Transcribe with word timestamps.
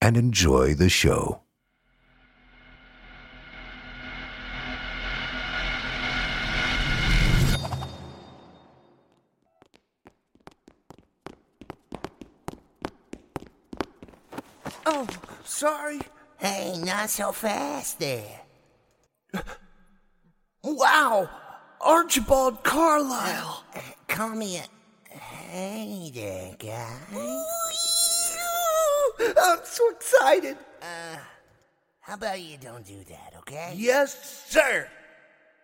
and 0.00 0.16
enjoy 0.16 0.74
the 0.74 0.88
show. 0.88 1.40
Oh, 14.86 15.06
sorry. 15.44 16.00
Hey, 16.38 16.78
not 16.78 17.10
so 17.10 17.32
fast 17.32 17.98
there. 17.98 18.40
Wow, 20.62 21.28
Archibald 21.80 22.62
Carlyle. 22.62 23.64
Uh, 23.74 23.80
call 24.06 24.30
me 24.30 24.58
a. 24.58 24.64
Hey 25.10 26.10
there, 26.14 26.56
guy. 26.58 27.97
I'm 29.20 29.58
so 29.64 29.90
excited. 29.90 30.56
Uh, 30.82 31.16
how 32.00 32.14
about 32.14 32.40
you 32.40 32.56
don't 32.56 32.86
do 32.86 33.02
that, 33.08 33.34
okay? 33.38 33.74
Yes, 33.76 34.44
sir. 34.48 34.88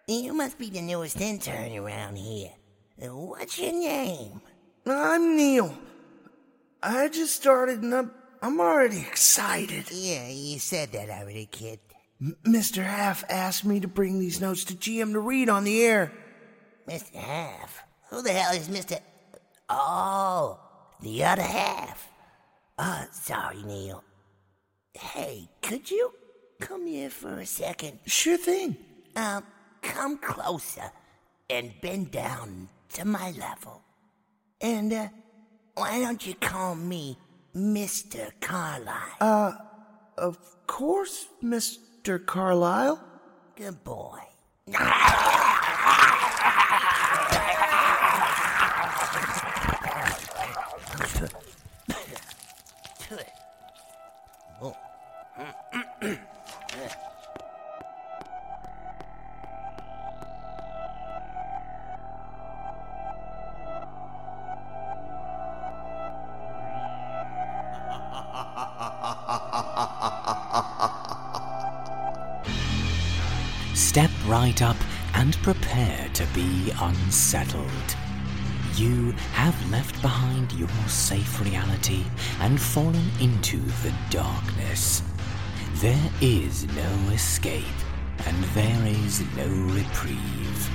You 0.06 0.34
must 0.34 0.58
be 0.58 0.68
the 0.70 0.82
newest 0.82 1.20
intern 1.20 1.74
around 1.76 2.16
here. 2.16 2.50
What's 2.98 3.58
your 3.58 3.72
name? 3.72 4.40
I'm 4.86 5.36
Neil. 5.36 5.74
I 6.82 7.08
just 7.08 7.34
started 7.36 7.82
and 7.82 7.94
I'm, 7.94 8.10
I'm 8.42 8.60
already 8.60 8.98
excited. 8.98 9.86
Yeah, 9.90 10.28
you 10.28 10.58
said 10.58 10.92
that 10.92 11.08
already, 11.08 11.46
kid. 11.46 11.80
M- 12.20 12.36
Mr. 12.44 12.84
Half 12.84 13.24
asked 13.30 13.64
me 13.64 13.80
to 13.80 13.88
bring 13.88 14.18
these 14.18 14.40
notes 14.40 14.64
to 14.64 14.74
GM 14.74 15.12
to 15.12 15.20
read 15.20 15.48
on 15.48 15.64
the 15.64 15.82
air. 15.82 16.12
Mr. 16.86 17.14
Half? 17.14 17.82
Who 18.10 18.20
the 18.20 18.32
hell 18.32 18.54
is 18.54 18.68
Mr. 18.68 19.00
Oh, 19.70 20.60
the 21.00 21.24
other 21.24 21.42
half. 21.42 22.06
Uh, 22.78 23.04
sorry, 23.12 23.62
Neil. 23.62 24.02
Hey, 24.94 25.48
could 25.62 25.90
you 25.90 26.12
come 26.60 26.86
here 26.86 27.10
for 27.10 27.38
a 27.38 27.46
second? 27.46 27.98
Sure 28.06 28.36
thing. 28.36 28.76
Uh, 29.14 29.42
come 29.82 30.18
closer 30.18 30.90
and 31.48 31.72
bend 31.80 32.10
down 32.10 32.68
to 32.94 33.04
my 33.04 33.32
level. 33.32 33.82
And, 34.60 34.92
uh, 34.92 35.08
why 35.74 36.00
don't 36.00 36.24
you 36.26 36.34
call 36.34 36.74
me 36.74 37.18
Mr. 37.54 38.32
Carlyle? 38.40 39.16
Uh, 39.20 39.52
of 40.16 40.38
course, 40.66 41.26
Mr. 41.42 42.24
Carlyle. 42.24 43.02
Good 43.56 43.82
boy. 43.84 44.20
left 79.70 80.00
behind 80.02 80.52
your 80.52 80.68
safe 80.86 81.40
reality 81.40 82.04
and 82.40 82.60
fallen 82.60 83.10
into 83.20 83.58
the 83.58 83.92
darkness. 84.10 85.02
There 85.76 86.10
is 86.20 86.66
no 86.74 87.12
escape, 87.12 87.64
and 88.26 88.44
there 88.54 88.86
is 88.86 89.22
no 89.36 89.46
reprieve. 89.74 90.70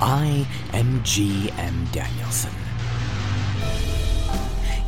I 0.00 0.46
am 0.72 1.02
G.M. 1.02 1.86
Danielson, 1.92 2.52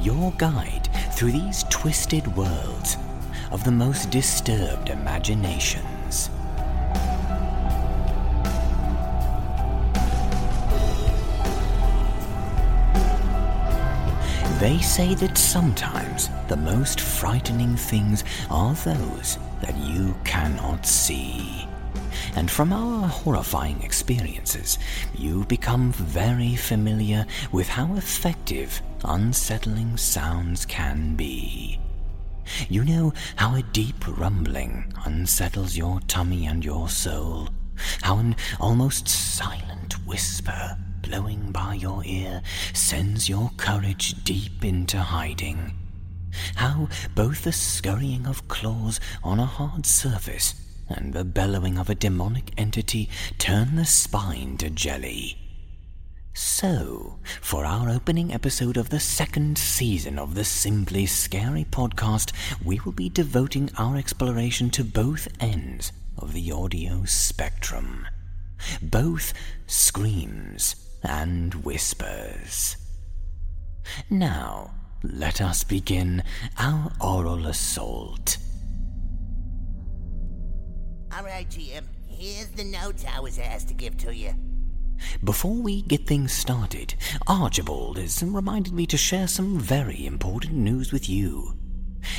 your 0.03 0.33
guide 0.33 0.89
through 1.13 1.33
these 1.33 1.65
twisted 1.71 2.27
worlds 2.37 2.97
of 3.51 3.65
the 3.65 3.73
most 3.73 4.11
disturbed 4.11 4.89
imaginations. 4.91 5.96
They 14.67 14.81
say 14.81 15.15
that 15.15 15.39
sometimes 15.39 16.29
the 16.49 16.57
most 16.57 17.01
frightening 17.01 17.77
things 17.77 18.25
are 18.51 18.75
those 18.75 19.39
that 19.63 19.77
you 19.77 20.17
cannot 20.25 20.85
see. 20.85 21.69
And 22.35 22.51
from 22.51 22.73
our 22.73 23.07
horrifying 23.07 23.81
experiences, 23.83 24.81
you 25.15 25.45
become 25.45 25.93
very 25.93 26.57
familiar 26.57 27.27
with 27.53 27.69
how 27.69 27.95
effective 27.95 28.83
unsettling 29.05 29.97
sounds 29.97 30.67
can 30.67 31.15
be. 31.15 31.79
You 32.69 32.85
know 32.85 33.13
how 33.37 33.55
a 33.55 33.63
deep 33.63 34.05
rumbling 34.19 34.93
unsettles 35.05 35.77
your 35.77 36.01
tummy 36.09 36.47
and 36.47 36.65
your 36.65 36.89
soul, 36.89 37.51
how 38.03 38.19
an 38.19 38.35
almost 38.59 39.07
silent 39.07 39.93
whisper 40.05 40.77
blowing 41.07 41.53
by 41.53 41.75
your 41.75 42.03
ear 42.05 42.43
sends 42.73 43.29
your 43.29 43.51
courage 43.57 44.25
deep 44.25 44.65
into 44.65 44.99
hiding. 44.99 45.73
How 46.57 46.89
both 47.15 47.45
the 47.45 47.53
scurrying 47.53 48.27
of 48.27 48.49
claws 48.49 48.99
on 49.23 49.39
a 49.39 49.47
hard 49.47 49.87
surface 49.87 50.55
and 50.89 51.13
the 51.13 51.25
bellowing 51.25 51.79
of 51.79 51.89
a 51.89 51.95
demonic 51.95 52.53
entity 52.57 53.09
turn 53.39 53.77
the 53.77 53.85
spine 53.85 54.57
to 54.59 54.69
jelly. 54.69 55.39
So, 56.35 57.19
for 57.41 57.65
our 57.65 57.89
opening 57.89 58.33
episode 58.35 58.77
of 58.77 58.91
the 58.91 59.01
second 59.01 59.57
season 59.57 60.19
of 60.19 60.35
the 60.35 60.45
Simply 60.45 61.07
Scary 61.07 61.65
podcast, 61.71 62.33
we 62.65 62.81
will 62.85 62.93
be 62.93 63.09
devoting 63.09 63.71
our 63.79 63.97
exploration 63.97 64.71
to 64.71 64.85
both 64.85 65.29
ends 65.41 65.93
of 66.19 66.33
the 66.33 66.51
audio 66.53 67.05
spectrum. 67.05 68.07
Both 68.83 69.33
screams 69.67 70.86
and 71.03 71.55
whispers. 71.55 72.77
Now, 74.11 74.75
let 75.03 75.41
us 75.41 75.65
begin 75.65 76.23
our 76.59 76.93
oral 77.01 77.47
assault. 77.47 78.39
All 81.17 81.23
right, 81.23 81.49
GM. 81.49 81.85
Here's 82.07 82.49
the 82.49 82.65
notes 82.65 83.05
I 83.07 83.21
was 83.21 83.39
asked 83.39 83.69
to 83.69 83.75
give 83.75 83.97
to 83.99 84.15
you. 84.15 84.35
Before 85.23 85.55
we 85.55 85.83
get 85.83 86.07
things 86.07 86.33
started, 86.33 86.95
Archibald 87.27 87.99
has 87.99 88.23
reminded 88.23 88.73
me 88.73 88.87
to 88.87 88.97
share 88.97 89.29
some 89.29 89.59
very 89.59 90.07
important 90.07 90.55
news 90.55 90.93
with 90.93 91.09
you. 91.09 91.55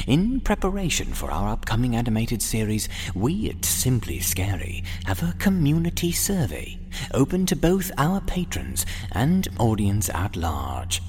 In 0.06 0.40
preparation 0.40 1.14
for 1.14 1.32
our 1.32 1.50
upcoming 1.50 1.96
animated 1.96 2.42
series, 2.42 2.88
we 3.14 3.50
at 3.50 3.66
Simply 3.66 4.20
Scary 4.20 4.84
have 5.06 5.24
a 5.24 5.36
community 5.40 6.12
survey 6.12 6.80
open 7.14 7.46
to 7.48 7.56
both 7.56 7.92
our 7.98 8.22
patrons 8.22 8.86
and 9.12 9.48
audience 9.60 10.10
at 10.10 10.36
large. 10.36 11.02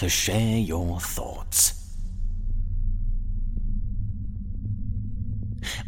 to 0.00 0.08
share 0.08 0.56
your 0.56 0.98
thoughts. 0.98 1.74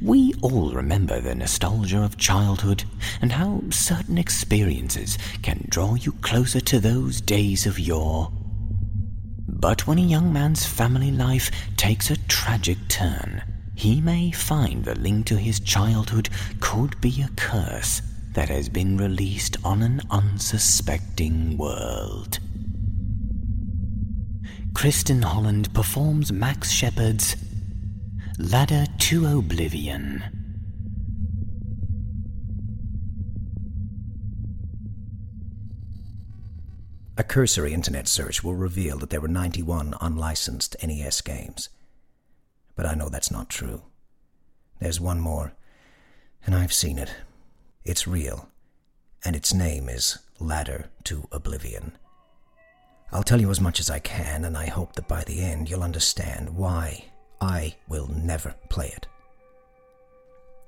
We 0.03 0.35
all 0.43 0.71
remember 0.73 1.19
the 1.19 1.35
nostalgia 1.35 2.03
of 2.03 2.19
childhood 2.19 2.85
and 3.23 3.33
how 3.33 3.63
certain 3.71 4.19
experiences 4.19 5.17
can 5.41 5.65
draw 5.71 5.95
you 5.95 6.13
closer 6.21 6.61
to 6.61 6.79
those 6.79 7.23
days 7.23 7.65
of 7.65 7.79
yore. 7.79 8.31
But 9.49 9.87
when 9.87 9.97
a 9.97 10.03
young 10.03 10.31
man's 10.31 10.67
family 10.67 11.11
life 11.11 11.51
takes 11.79 12.11
a 12.11 12.19
tragic 12.29 12.77
turn, 12.89 13.43
he 13.75 14.03
may 14.03 14.31
find 14.31 14.85
the 14.85 14.95
link 14.95 15.25
to 15.29 15.39
his 15.39 15.59
childhood 15.59 16.29
could 16.61 17.01
be 17.01 17.23
a 17.23 17.31
curse 17.35 18.03
that 18.35 18.51
has 18.51 18.69
been 18.69 18.99
released 18.99 19.57
on 19.65 19.81
an 19.81 20.03
unsuspecting 20.11 21.57
world. 21.57 22.41
Kristen 24.75 25.23
Holland 25.23 25.73
performs 25.75 26.33
Max 26.33 26.71
Shepard's 26.71 27.37
Ladder 28.39 28.87
to 28.99 29.27
Oblivion. 29.27 30.25
A 37.17 37.23
cursory 37.23 37.73
internet 37.73 38.09
search 38.09 38.43
will 38.43 38.55
reveal 38.55 38.99
that 38.99 39.11
there 39.11 39.21
were 39.21 39.29
91 39.29 39.95
unlicensed 40.01 40.77
NES 40.83 41.21
games. 41.21 41.69
But 42.75 42.87
I 42.87 42.95
know 42.95 43.09
that's 43.09 43.31
not 43.31 43.51
true. 43.51 43.83
There's 44.81 45.01
one 45.01 45.21
more, 45.21 45.53
and 46.45 46.55
I've 46.55 46.73
seen 46.73 46.99
it. 46.99 47.15
It's 47.85 48.09
real, 48.09 48.49
and 49.25 49.37
its 49.37 49.53
name 49.53 49.89
is 49.89 50.19
Ladder 50.41 50.87
to 51.05 51.29
Oblivion. 51.31 51.93
I'll 53.13 53.23
tell 53.23 53.41
you 53.41 53.51
as 53.51 53.61
much 53.61 53.79
as 53.79 53.91
I 53.91 53.99
can, 53.99 54.47
and 54.47 54.57
I 54.57 54.67
hope 54.67 54.95
that 54.95 55.07
by 55.07 55.23
the 55.25 55.43
end 55.43 55.69
you'll 55.69 55.83
understand 55.83 56.57
why 56.57 57.05
I 57.41 57.77
will 57.87 58.09
never 58.09 58.55
play 58.71 58.89
it. 58.89 59.07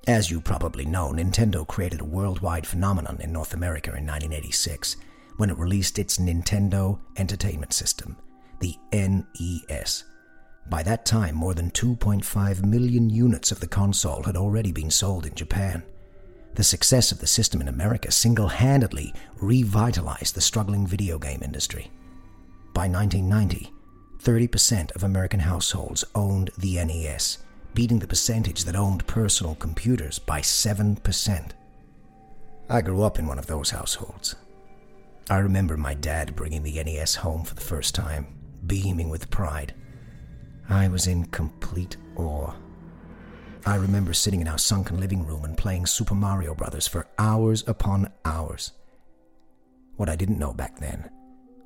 As 0.07 0.31
you 0.31 0.43
probably 0.43 0.85
know, 0.85 1.13
Nintendo 1.13 1.67
created 1.67 2.03
a 2.03 2.05
worldwide 2.05 2.67
phenomenon 2.67 3.19
in 3.21 3.33
North 3.33 3.55
America 3.55 3.91
in 3.91 4.07
1986 4.07 4.97
when 5.39 5.49
it 5.49 5.57
released 5.57 5.99
its 5.99 6.19
Nintendo 6.19 7.01
Entertainment 7.17 7.73
System, 7.73 8.17
the 8.61 8.77
NES. 8.93 10.05
By 10.69 10.83
that 10.83 11.07
time, 11.07 11.37
more 11.37 11.55
than 11.55 11.71
2.5 11.71 12.65
million 12.65 13.09
units 13.09 13.53
of 13.53 13.61
the 13.61 13.67
console 13.67 14.23
had 14.23 14.37
already 14.37 14.73
been 14.73 14.91
sold 14.91 15.25
in 15.25 15.35
Japan. 15.35 15.83
The 16.55 16.63
success 16.63 17.11
of 17.11 17.19
the 17.19 17.27
system 17.27 17.63
in 17.63 17.69
America 17.69 18.11
single 18.11 18.49
handedly 18.49 19.15
revitalized 19.41 20.35
the 20.35 20.41
struggling 20.43 20.87
video 20.87 21.19
game 21.19 21.41
industry. 21.43 21.91
By 22.75 22.89
1990, 22.89 23.73
30% 24.19 24.97
of 24.97 25.05
American 25.05 25.39
households 25.39 26.05
owned 26.13 26.51
the 26.59 26.75
NES, 26.85 27.39
beating 27.73 28.01
the 28.01 28.09
percentage 28.09 28.65
that 28.65 28.75
owned 28.75 29.07
personal 29.07 29.55
computers 29.55 30.19
by 30.19 30.41
7%. 30.41 31.51
I 32.69 32.81
grew 32.83 33.03
up 33.03 33.21
in 33.21 33.29
one 33.29 33.39
of 33.39 33.47
those 33.47 33.71
households. 33.71 34.35
I 35.31 35.39
remember 35.39 35.77
my 35.77 35.95
dad 35.95 36.35
bringing 36.35 36.65
the 36.65 36.83
NES 36.83 37.15
home 37.15 37.45
for 37.45 37.55
the 37.55 37.61
first 37.61 37.95
time, 37.95 38.27
beaming 38.67 39.09
with 39.09 39.31
pride. 39.31 39.73
I 40.69 40.89
was 40.89 41.07
in 41.07 41.27
complete 41.27 41.97
awe. 42.17 42.55
I 43.65 43.77
remember 43.77 44.13
sitting 44.13 44.41
in 44.41 44.49
our 44.49 44.59
sunken 44.59 44.99
living 44.99 45.25
room 45.25 45.45
and 45.45 45.57
playing 45.57 45.87
Super 45.87 46.17
Mario 46.17 46.57
Brothers 46.57 46.89
for 46.89 47.07
hours 47.21 47.63
upon 47.69 48.11
hours. 48.25 48.73
What 49.95 50.09
I 50.09 50.17
didn't 50.17 50.41
know 50.41 50.53
back 50.53 50.81
then 50.81 51.09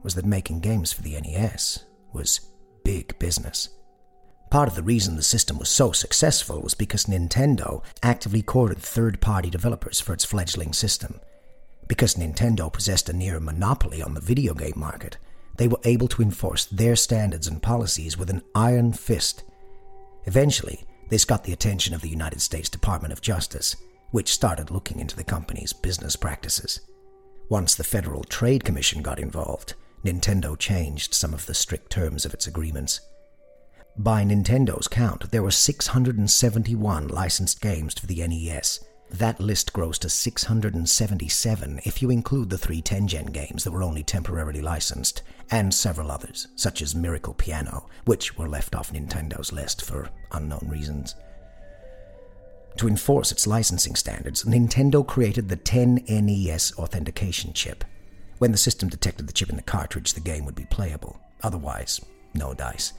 was 0.02 0.14
that 0.14 0.24
making 0.24 0.60
games 0.60 0.92
for 0.92 1.02
the 1.02 1.20
NES 1.20 1.84
was 2.12 2.40
big 2.84 3.18
business. 3.18 3.68
Part 4.50 4.68
of 4.68 4.74
the 4.74 4.82
reason 4.82 5.16
the 5.16 5.22
system 5.22 5.58
was 5.58 5.68
so 5.68 5.92
successful 5.92 6.60
was 6.62 6.74
because 6.74 7.04
Nintendo 7.04 7.82
actively 8.02 8.40
courted 8.40 8.78
third 8.78 9.20
party 9.20 9.50
developers 9.50 10.00
for 10.00 10.14
its 10.14 10.24
fledgling 10.24 10.72
system. 10.72 11.20
Because 11.86 12.14
Nintendo 12.14 12.72
possessed 12.72 13.08
a 13.08 13.12
near 13.12 13.40
monopoly 13.40 14.00
on 14.00 14.14
the 14.14 14.20
video 14.20 14.54
game 14.54 14.74
market, 14.76 15.18
they 15.58 15.68
were 15.68 15.80
able 15.84 16.08
to 16.08 16.22
enforce 16.22 16.64
their 16.66 16.96
standards 16.96 17.46
and 17.46 17.62
policies 17.62 18.16
with 18.16 18.30
an 18.30 18.42
iron 18.54 18.92
fist. 18.92 19.42
Eventually, 20.24 20.84
this 21.10 21.24
got 21.24 21.44
the 21.44 21.52
attention 21.52 21.94
of 21.94 22.00
the 22.00 22.08
United 22.08 22.40
States 22.40 22.68
Department 22.68 23.12
of 23.12 23.20
Justice, 23.20 23.76
which 24.12 24.32
started 24.32 24.70
looking 24.70 25.00
into 25.00 25.16
the 25.16 25.24
company's 25.24 25.72
business 25.72 26.16
practices. 26.16 26.80
Once 27.50 27.74
the 27.74 27.84
Federal 27.84 28.24
Trade 28.24 28.64
Commission 28.64 29.02
got 29.02 29.18
involved, 29.18 29.74
Nintendo 30.04 30.58
changed 30.58 31.14
some 31.14 31.34
of 31.34 31.46
the 31.46 31.54
strict 31.54 31.90
terms 31.90 32.24
of 32.24 32.32
its 32.32 32.46
agreements. 32.46 33.00
By 33.96 34.22
Nintendo's 34.22 34.86
count, 34.86 35.30
there 35.32 35.42
were 35.42 35.50
671 35.50 37.08
licensed 37.08 37.60
games 37.60 37.98
for 37.98 38.06
the 38.06 38.26
NES. 38.26 38.84
That 39.10 39.40
list 39.40 39.72
grows 39.72 39.98
to 40.00 40.08
677 40.08 41.80
if 41.84 42.00
you 42.00 42.10
include 42.10 42.50
the 42.50 42.58
three 42.58 42.80
Tengen 42.82 43.32
games 43.32 43.64
that 43.64 43.72
were 43.72 43.82
only 43.82 44.04
temporarily 44.04 44.60
licensed, 44.60 45.22
and 45.50 45.72
several 45.72 46.10
others, 46.12 46.46
such 46.54 46.82
as 46.82 46.94
Miracle 46.94 47.34
Piano, 47.34 47.88
which 48.04 48.36
were 48.36 48.48
left 48.48 48.74
off 48.74 48.92
Nintendo's 48.92 49.52
list 49.52 49.82
for 49.82 50.10
unknown 50.32 50.68
reasons. 50.68 51.14
To 52.76 52.86
enforce 52.86 53.32
its 53.32 53.46
licensing 53.46 53.96
standards, 53.96 54.44
Nintendo 54.44 55.04
created 55.04 55.48
the 55.48 55.56
10NES 55.56 56.78
authentication 56.78 57.52
chip. 57.52 57.84
When 58.38 58.52
the 58.52 58.58
system 58.58 58.88
detected 58.88 59.26
the 59.26 59.32
chip 59.32 59.50
in 59.50 59.56
the 59.56 59.62
cartridge, 59.62 60.14
the 60.14 60.20
game 60.20 60.44
would 60.44 60.54
be 60.54 60.66
playable. 60.66 61.20
Otherwise, 61.42 62.00
no 62.34 62.54
dice. 62.54 62.92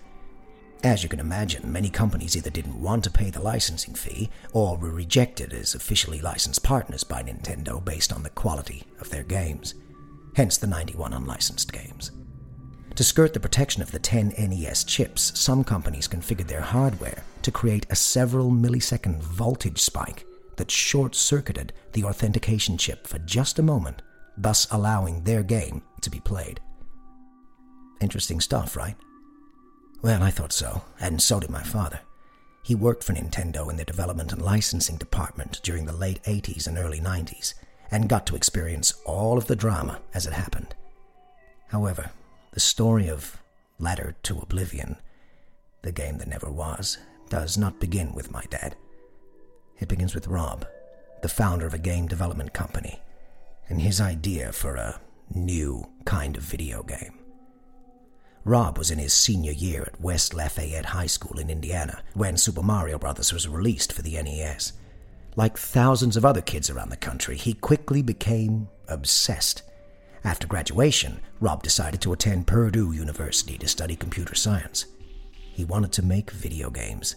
As 0.84 1.04
you 1.04 1.10
can 1.10 1.20
imagine, 1.20 1.72
many 1.72 1.90
companies 1.90 2.38
either 2.38 2.50
didn't 2.50 2.80
want 2.80 3.04
to 3.04 3.10
pay 3.10 3.30
the 3.30 3.42
licensing 3.42 3.94
fee 3.94 4.30
or 4.54 4.78
were 4.78 4.92
rejected 4.92 5.54
as 5.54 5.76
officially 5.76 6.22
licensed 6.22 6.64
partners 6.64 7.04
by 7.04 7.22
Nintendo 7.22 7.84
based 7.84 8.14
on 8.14 8.24
the 8.24 8.30
quality 8.30 8.84
of 9.00 9.10
their 9.10 9.24
games. 9.24 9.76
Hence 10.36 10.58
the 10.58 10.68
91 10.68 11.14
unlicensed 11.14 11.74
games. 11.74 12.12
To 12.96 13.04
skirt 13.04 13.34
the 13.34 13.40
protection 13.40 13.82
of 13.82 13.92
the 13.92 14.00
10NES 14.00 14.86
chips, 14.86 15.38
some 15.38 15.64
companies 15.64 16.08
configured 16.08 16.48
their 16.48 16.62
hardware 16.62 17.24
to 17.44 17.52
create 17.52 17.86
a 17.90 17.96
several 17.96 18.52
millisecond 18.52 19.22
voltage 19.22 19.80
spike 19.80 20.26
that 20.58 20.72
short 20.72 21.16
circuited 21.16 21.72
the 21.94 22.04
authentication 22.04 22.78
chip 22.78 23.08
for 23.08 23.20
just 23.20 23.60
a 23.60 23.64
moment, 23.64 24.02
thus 24.40 24.68
allowing 24.72 25.24
their 25.24 25.44
game 25.44 25.84
to 26.02 26.10
be 26.10 26.20
played. 26.22 26.60
Interesting 28.00 28.40
stuff, 28.40 28.76
right? 28.76 28.96
Well, 30.02 30.24
I 30.24 30.32
thought 30.32 30.54
so, 30.54 30.84
and 31.00 31.22
so 31.22 31.42
did 31.42 31.50
my 31.50 31.62
father. 31.62 32.00
He 32.64 32.74
worked 32.74 33.04
for 33.04 33.14
Nintendo 33.14 33.70
in 33.70 33.76
the 33.76 33.84
development 33.84 34.32
and 34.32 34.42
licensing 34.42 34.98
department 34.98 35.60
during 35.64 35.86
the 35.86 35.96
late 35.96 36.24
80s 36.24 36.68
and 36.68 36.78
early 36.78 37.02
90s, 37.02 37.54
and 37.92 38.08
got 38.08 38.26
to 38.28 38.36
experience 38.36 38.94
all 39.06 39.38
of 39.38 39.48
the 39.48 39.56
drama 39.56 40.00
as 40.14 40.26
it 40.26 40.34
happened. 40.34 40.74
However, 41.68 42.12
the 42.52 42.60
story 42.60 43.10
of 43.10 43.42
Ladder 43.78 44.16
to 44.24 44.40
Oblivion, 44.40 44.98
the 45.82 45.92
game 45.92 46.18
that 46.20 46.28
never 46.28 46.50
was, 46.50 46.98
does 47.30 47.58
not 47.58 47.80
begin 47.80 48.14
with 48.14 48.32
my 48.32 48.44
dad. 48.50 48.76
It 49.80 49.90
begins 49.90 50.16
with 50.16 50.28
Rob, 50.28 50.66
the 51.22 51.30
founder 51.30 51.66
of 51.66 51.74
a 51.74 51.78
game 51.78 52.08
development 52.08 52.54
company, 52.54 53.02
and 53.70 53.82
his 53.82 54.02
idea 54.02 54.52
for 54.52 54.76
a 54.76 55.00
new 55.34 55.88
kind 56.06 56.36
of 56.36 56.44
video 56.44 56.84
game. 56.84 57.14
Rob 58.44 58.78
was 58.78 58.90
in 58.90 59.00
his 59.00 59.14
senior 59.14 59.52
year 59.52 59.84
at 59.84 60.02
West 60.02 60.34
Lafayette 60.34 60.86
High 60.86 61.08
School 61.08 61.40
in 61.40 61.50
Indiana 61.50 62.02
when 62.14 62.38
Super 62.38 62.64
Mario 62.64 62.98
Bros. 62.98 63.32
was 63.32 63.48
released 63.48 63.94
for 63.94 64.02
the 64.02 64.22
NES. 64.22 64.74
Like 65.36 65.58
thousands 65.58 66.18
of 66.18 66.26
other 66.26 66.42
kids 66.42 66.70
around 66.70 66.90
the 66.90 66.98
country, 66.98 67.38
he 67.38 67.54
quickly 67.54 68.02
became 68.02 68.68
obsessed. 68.88 69.62
After 70.24 70.48
graduation, 70.48 71.22
Rob 71.40 71.64
decided 71.64 72.02
to 72.02 72.14
attend 72.14 72.48
Purdue 72.48 72.92
University 72.92 73.58
to 73.58 73.68
study 73.68 73.96
computer 73.96 74.36
science. 74.36 74.88
He 75.32 75.64
wanted 75.66 75.92
to 75.94 76.02
make 76.02 76.32
video 76.32 76.70
games. 76.70 77.16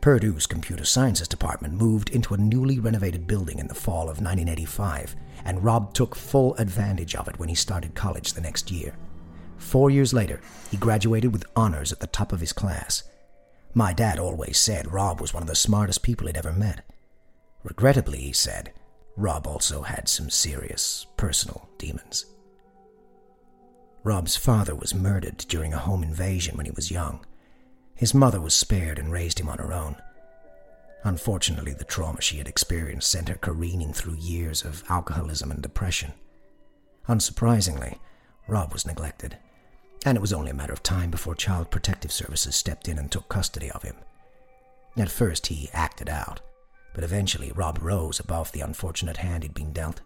Purdue's 0.00 0.46
computer 0.46 0.84
sciences 0.84 1.28
department 1.28 1.74
moved 1.74 2.08
into 2.08 2.32
a 2.32 2.38
newly 2.38 2.78
renovated 2.78 3.26
building 3.26 3.58
in 3.58 3.68
the 3.68 3.74
fall 3.74 4.04
of 4.04 4.22
1985, 4.22 5.14
and 5.44 5.62
Rob 5.62 5.92
took 5.92 6.14
full 6.14 6.54
advantage 6.56 7.14
of 7.14 7.28
it 7.28 7.38
when 7.38 7.50
he 7.50 7.54
started 7.54 7.94
college 7.94 8.32
the 8.32 8.40
next 8.40 8.70
year. 8.70 8.94
Four 9.58 9.90
years 9.90 10.14
later, 10.14 10.40
he 10.70 10.78
graduated 10.78 11.32
with 11.32 11.44
honors 11.54 11.92
at 11.92 12.00
the 12.00 12.06
top 12.06 12.32
of 12.32 12.40
his 12.40 12.54
class. 12.54 13.02
My 13.74 13.92
dad 13.92 14.18
always 14.18 14.56
said 14.56 14.90
Rob 14.90 15.20
was 15.20 15.34
one 15.34 15.42
of 15.42 15.48
the 15.48 15.54
smartest 15.54 16.02
people 16.02 16.26
he'd 16.26 16.36
ever 16.36 16.52
met. 16.52 16.82
Regrettably, 17.62 18.20
he 18.20 18.32
said, 18.32 18.72
Rob 19.16 19.46
also 19.46 19.82
had 19.82 20.08
some 20.08 20.30
serious 20.30 21.06
personal 21.18 21.68
demons. 21.76 22.24
Rob's 24.02 24.34
father 24.34 24.74
was 24.74 24.94
murdered 24.94 25.36
during 25.36 25.74
a 25.74 25.78
home 25.78 26.02
invasion 26.02 26.56
when 26.56 26.64
he 26.64 26.72
was 26.72 26.90
young. 26.90 27.24
His 27.94 28.14
mother 28.14 28.40
was 28.40 28.54
spared 28.54 28.98
and 28.98 29.12
raised 29.12 29.38
him 29.38 29.48
on 29.48 29.58
her 29.58 29.72
own. 29.72 29.96
Unfortunately, 31.04 31.72
the 31.72 31.84
trauma 31.84 32.20
she 32.20 32.38
had 32.38 32.48
experienced 32.48 33.10
sent 33.10 33.28
her 33.28 33.36
careening 33.36 33.92
through 33.92 34.16
years 34.16 34.64
of 34.64 34.84
alcoholism 34.88 35.50
and 35.50 35.62
depression. 35.62 36.12
Unsurprisingly, 37.08 37.98
Rob 38.46 38.72
was 38.72 38.86
neglected, 38.86 39.38
and 40.04 40.16
it 40.16 40.20
was 40.20 40.32
only 40.32 40.50
a 40.50 40.54
matter 40.54 40.72
of 40.72 40.82
time 40.82 41.10
before 41.10 41.34
Child 41.34 41.70
Protective 41.70 42.12
Services 42.12 42.54
stepped 42.54 42.88
in 42.88 42.98
and 42.98 43.10
took 43.10 43.28
custody 43.28 43.70
of 43.70 43.82
him. 43.82 43.96
At 44.96 45.10
first, 45.10 45.46
he 45.46 45.70
acted 45.72 46.08
out, 46.08 46.40
but 46.94 47.04
eventually 47.04 47.52
Rob 47.52 47.78
rose 47.80 48.20
above 48.20 48.52
the 48.52 48.60
unfortunate 48.60 49.18
hand 49.18 49.42
he'd 49.42 49.54
been 49.54 49.72
dealt. 49.72 50.00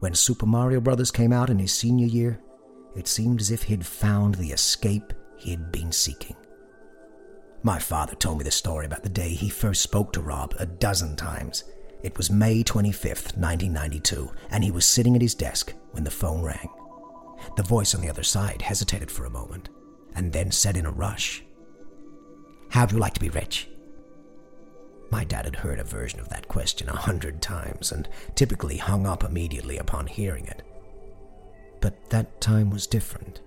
When 0.00 0.14
Super 0.14 0.46
Mario 0.46 0.80
Bros. 0.80 1.10
came 1.10 1.32
out 1.32 1.50
in 1.50 1.58
his 1.58 1.72
senior 1.72 2.06
year, 2.06 2.40
it 2.96 3.06
seemed 3.06 3.40
as 3.40 3.50
if 3.50 3.64
he'd 3.64 3.86
found 3.86 4.34
the 4.34 4.52
escape 4.52 5.12
he'd 5.36 5.70
been 5.72 5.92
seeking. 5.92 6.36
My 7.64 7.78
father 7.78 8.16
told 8.16 8.38
me 8.38 8.44
the 8.44 8.50
story 8.50 8.86
about 8.86 9.04
the 9.04 9.08
day 9.08 9.30
he 9.30 9.48
first 9.48 9.82
spoke 9.82 10.12
to 10.12 10.20
Rob 10.20 10.52
a 10.58 10.66
dozen 10.66 11.14
times. 11.14 11.62
It 12.02 12.16
was 12.16 12.28
May 12.28 12.64
25th, 12.64 13.36
1992, 13.38 14.32
and 14.50 14.64
he 14.64 14.72
was 14.72 14.84
sitting 14.84 15.14
at 15.14 15.22
his 15.22 15.36
desk 15.36 15.72
when 15.92 16.02
the 16.02 16.10
phone 16.10 16.42
rang. 16.42 16.68
The 17.56 17.62
voice 17.62 17.94
on 17.94 18.00
the 18.00 18.10
other 18.10 18.24
side 18.24 18.62
hesitated 18.62 19.12
for 19.12 19.26
a 19.26 19.30
moment, 19.30 19.68
and 20.16 20.32
then 20.32 20.50
said 20.50 20.76
in 20.76 20.86
a 20.86 20.90
rush, 20.90 21.44
How'd 22.70 22.90
you 22.90 22.98
like 22.98 23.14
to 23.14 23.20
be 23.20 23.28
rich? 23.28 23.68
My 25.12 25.22
dad 25.22 25.44
had 25.44 25.56
heard 25.56 25.78
a 25.78 25.84
version 25.84 26.18
of 26.18 26.30
that 26.30 26.48
question 26.48 26.88
a 26.88 26.96
hundred 26.96 27.40
times 27.40 27.92
and 27.92 28.08
typically 28.34 28.78
hung 28.78 29.06
up 29.06 29.22
immediately 29.22 29.78
upon 29.78 30.08
hearing 30.08 30.46
it. 30.46 30.62
But 31.80 32.10
that 32.10 32.40
time 32.40 32.70
was 32.70 32.88
different. 32.88 33.40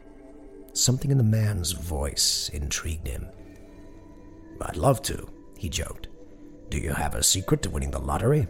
Something 0.71 1.11
in 1.11 1.17
the 1.17 1.23
man's 1.23 1.73
voice 1.73 2.49
intrigued 2.53 3.07
him. 3.07 3.27
I'd 4.61 4.77
love 4.77 5.01
to, 5.03 5.27
he 5.57 5.69
joked. 5.69 6.07
Do 6.69 6.77
you 6.77 6.93
have 6.93 7.15
a 7.15 7.23
secret 7.23 7.61
to 7.63 7.69
winning 7.69 7.91
the 7.91 7.99
lottery? 7.99 8.47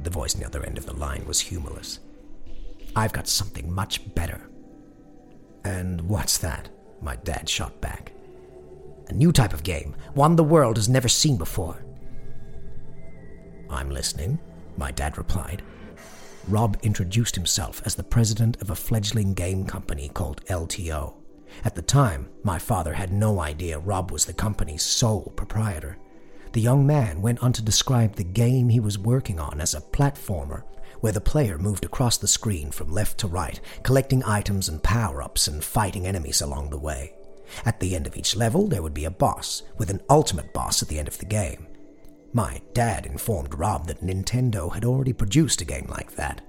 The 0.00 0.10
voice 0.10 0.34
on 0.34 0.40
the 0.40 0.46
other 0.46 0.64
end 0.64 0.78
of 0.78 0.86
the 0.86 0.96
line 0.96 1.24
was 1.26 1.40
humorless. 1.40 2.00
I've 2.96 3.12
got 3.12 3.28
something 3.28 3.72
much 3.72 4.14
better. 4.14 4.48
And 5.64 6.00
what's 6.02 6.38
that? 6.38 6.68
My 7.00 7.16
dad 7.16 7.48
shot 7.48 7.80
back. 7.80 8.12
A 9.08 9.12
new 9.12 9.32
type 9.32 9.52
of 9.52 9.62
game, 9.62 9.94
one 10.14 10.36
the 10.36 10.44
world 10.44 10.76
has 10.76 10.88
never 10.88 11.08
seen 11.08 11.36
before. 11.36 11.84
I'm 13.70 13.90
listening, 13.90 14.38
my 14.76 14.90
dad 14.90 15.18
replied. 15.18 15.62
Rob 16.46 16.78
introduced 16.82 17.34
himself 17.34 17.82
as 17.84 17.94
the 17.94 18.02
president 18.02 18.60
of 18.62 18.70
a 18.70 18.74
fledgling 18.74 19.34
game 19.34 19.64
company 19.66 20.08
called 20.08 20.44
LTO. 20.46 21.14
At 21.64 21.74
the 21.74 21.82
time, 21.82 22.28
my 22.42 22.58
father 22.58 22.94
had 22.94 23.12
no 23.12 23.40
idea 23.40 23.78
Rob 23.78 24.10
was 24.10 24.24
the 24.24 24.32
company's 24.32 24.82
sole 24.82 25.32
proprietor. 25.36 25.98
The 26.52 26.60
young 26.60 26.86
man 26.86 27.20
went 27.20 27.42
on 27.42 27.52
to 27.54 27.62
describe 27.62 28.14
the 28.16 28.24
game 28.24 28.68
he 28.68 28.80
was 28.80 28.98
working 28.98 29.38
on 29.38 29.60
as 29.60 29.74
a 29.74 29.80
platformer, 29.80 30.62
where 31.00 31.12
the 31.12 31.20
player 31.20 31.58
moved 31.58 31.84
across 31.84 32.16
the 32.16 32.26
screen 32.26 32.70
from 32.70 32.90
left 32.90 33.18
to 33.18 33.28
right, 33.28 33.60
collecting 33.82 34.24
items 34.24 34.68
and 34.68 34.82
power 34.82 35.22
ups 35.22 35.46
and 35.46 35.62
fighting 35.62 36.06
enemies 36.06 36.40
along 36.40 36.70
the 36.70 36.78
way. 36.78 37.14
At 37.64 37.80
the 37.80 37.94
end 37.94 38.06
of 38.06 38.16
each 38.16 38.36
level, 38.36 38.66
there 38.66 38.82
would 38.82 38.94
be 38.94 39.04
a 39.04 39.10
boss, 39.10 39.62
with 39.78 39.90
an 39.90 40.02
ultimate 40.10 40.52
boss 40.52 40.82
at 40.82 40.88
the 40.88 40.98
end 40.98 41.08
of 41.08 41.18
the 41.18 41.26
game. 41.26 41.66
My 42.32 42.60
dad 42.74 43.06
informed 43.06 43.54
Rob 43.54 43.86
that 43.86 44.02
Nintendo 44.02 44.72
had 44.72 44.84
already 44.84 45.12
produced 45.12 45.60
a 45.60 45.64
game 45.64 45.86
like 45.88 46.14
that, 46.16 46.42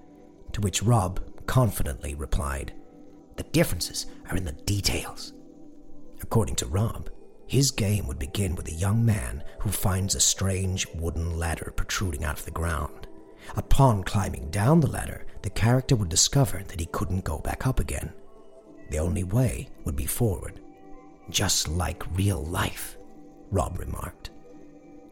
to 0.54 0.62
which 0.62 0.84
Rob 0.84 1.22
confidently 1.46 2.16
replied, 2.16 2.74
The 3.40 3.46
differences 3.54 4.06
are 4.30 4.36
in 4.36 4.44
the 4.44 4.52
details. 4.52 5.32
According 6.22 6.56
to 6.58 6.66
Rob, 6.66 7.10
his 7.48 7.72
game 7.72 8.06
would 8.06 8.20
begin 8.20 8.54
with 8.54 8.68
a 8.68 8.74
young 8.74 9.06
man 9.06 9.46
who 9.60 9.70
finds 9.70 10.14
a 10.14 10.20
strange 10.20 10.86
wooden 10.94 11.40
ladder 11.40 11.72
protruding 11.74 12.26
out 12.26 12.38
of 12.38 12.44
the 12.44 12.52
ground. 12.52 13.08
Upon 13.56 14.04
climbing 14.04 14.50
down 14.50 14.82
the 14.82 14.92
ladder, 14.92 15.26
the 15.42 15.50
character 15.52 15.96
would 15.96 16.10
discover 16.10 16.64
that 16.68 16.82
he 16.82 16.86
couldn't 16.88 17.24
go 17.24 17.38
back 17.38 17.66
up 17.66 17.80
again. 17.80 18.12
The 18.90 19.00
only 19.00 19.24
way 19.24 19.70
would 19.86 19.96
be 19.96 20.06
forward. 20.06 20.60
Just 21.30 21.70
like 21.70 22.18
real 22.18 22.44
life, 22.44 22.98
Rob 23.52 23.80
remarked. 23.80 24.32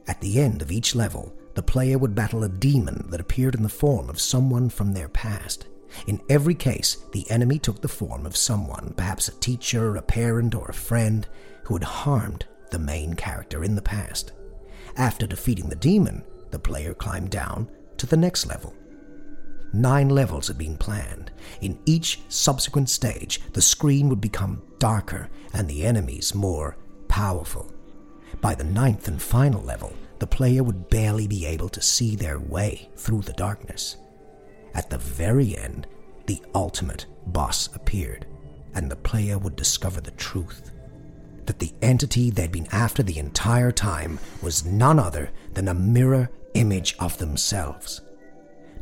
At 0.05 0.19
the 0.19 0.41
end 0.41 0.61
of 0.61 0.69
each 0.69 0.95
level, 0.95 1.33
the 1.55 1.63
player 1.63 1.97
would 1.97 2.13
battle 2.13 2.43
a 2.43 2.49
demon 2.49 3.05
that 3.09 3.21
appeared 3.21 3.55
in 3.55 3.63
the 3.63 3.69
form 3.69 4.09
of 4.09 4.19
someone 4.19 4.67
from 4.67 4.91
their 4.91 5.07
past. 5.07 5.67
In 6.05 6.21
every 6.29 6.55
case, 6.55 6.97
the 7.11 7.29
enemy 7.29 7.59
took 7.59 7.81
the 7.81 7.87
form 7.87 8.25
of 8.25 8.35
someone, 8.35 8.93
perhaps 8.97 9.27
a 9.27 9.39
teacher, 9.39 9.95
a 9.95 10.01
parent, 10.01 10.55
or 10.55 10.67
a 10.67 10.73
friend, 10.73 11.27
who 11.63 11.75
had 11.75 11.83
harmed 11.83 12.45
the 12.71 12.79
main 12.79 13.13
character 13.13 13.63
in 13.63 13.75
the 13.75 13.81
past. 13.81 14.31
After 14.95 15.27
defeating 15.27 15.69
the 15.69 15.75
demon, 15.75 16.23
the 16.51 16.59
player 16.59 16.93
climbed 16.93 17.29
down 17.29 17.69
to 17.97 18.05
the 18.05 18.17
next 18.17 18.45
level. 18.45 18.73
Nine 19.73 20.09
levels 20.09 20.47
had 20.47 20.57
been 20.57 20.77
planned. 20.77 21.31
In 21.61 21.79
each 21.85 22.21
subsequent 22.29 22.89
stage, 22.89 23.41
the 23.53 23.61
screen 23.61 24.09
would 24.09 24.21
become 24.21 24.63
darker 24.79 25.29
and 25.53 25.67
the 25.67 25.85
enemies 25.85 26.33
more 26.33 26.77
powerful. 27.07 27.71
By 28.41 28.55
the 28.55 28.63
ninth 28.63 29.07
and 29.07 29.21
final 29.21 29.61
level, 29.61 29.93
the 30.19 30.27
player 30.27 30.63
would 30.63 30.89
barely 30.89 31.27
be 31.27 31.45
able 31.45 31.69
to 31.69 31.81
see 31.81 32.15
their 32.15 32.39
way 32.39 32.89
through 32.95 33.21
the 33.21 33.33
darkness. 33.33 33.97
At 34.77 34.91
the 34.91 34.99
very 34.99 35.57
end, 35.57 35.87
the 36.27 36.41
ultimate 36.53 37.07
boss 37.25 37.67
appeared, 37.75 38.27
and 38.75 38.89
the 38.89 38.95
player 38.95 39.39
would 39.39 39.55
discover 39.55 39.99
the 39.99 40.11
truth 40.11 40.71
that 41.47 41.59
the 41.59 41.73
entity 41.81 42.29
they'd 42.29 42.51
been 42.51 42.67
after 42.71 43.01
the 43.01 43.17
entire 43.17 43.71
time 43.71 44.19
was 44.41 44.65
none 44.65 44.99
other 44.99 45.31
than 45.53 45.67
a 45.67 45.73
mirror 45.73 46.29
image 46.53 46.95
of 46.99 47.17
themselves. 47.17 48.01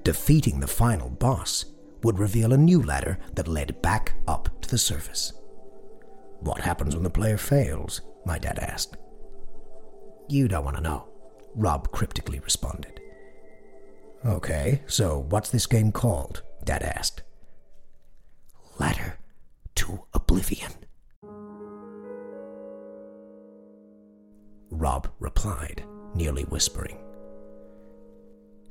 Defeating 0.03 0.59
the 0.59 0.67
final 0.67 1.09
boss 1.09 1.65
would 2.03 2.19
reveal 2.19 2.53
a 2.53 2.57
new 2.57 2.81
ladder 2.81 3.17
that 3.35 3.47
led 3.47 3.81
back 3.81 4.15
up 4.27 4.49
to 4.61 4.69
the 4.69 4.77
surface. 4.77 5.31
What 6.41 6.61
happens 6.61 6.95
when 6.95 7.03
the 7.03 7.09
player 7.09 7.37
fails? 7.37 8.01
My 8.25 8.37
dad 8.37 8.59
asked. 8.59 8.97
You 10.27 10.47
don't 10.47 10.65
want 10.65 10.77
to 10.77 10.83
know, 10.83 11.07
Rob 11.53 11.91
cryptically 11.91 12.39
responded. 12.39 12.94
Okay, 14.25 14.81
so 14.87 15.19
what's 15.29 15.51
this 15.51 15.67
game 15.67 15.91
called? 15.91 16.41
Dad 16.63 16.81
asked. 16.81 17.21
Ladder 18.79 19.19
to 19.75 20.03
Oblivion. 20.15 20.71
Rob 24.71 25.09
replied, 25.19 25.83
nearly 26.15 26.41
whispering. 26.43 26.97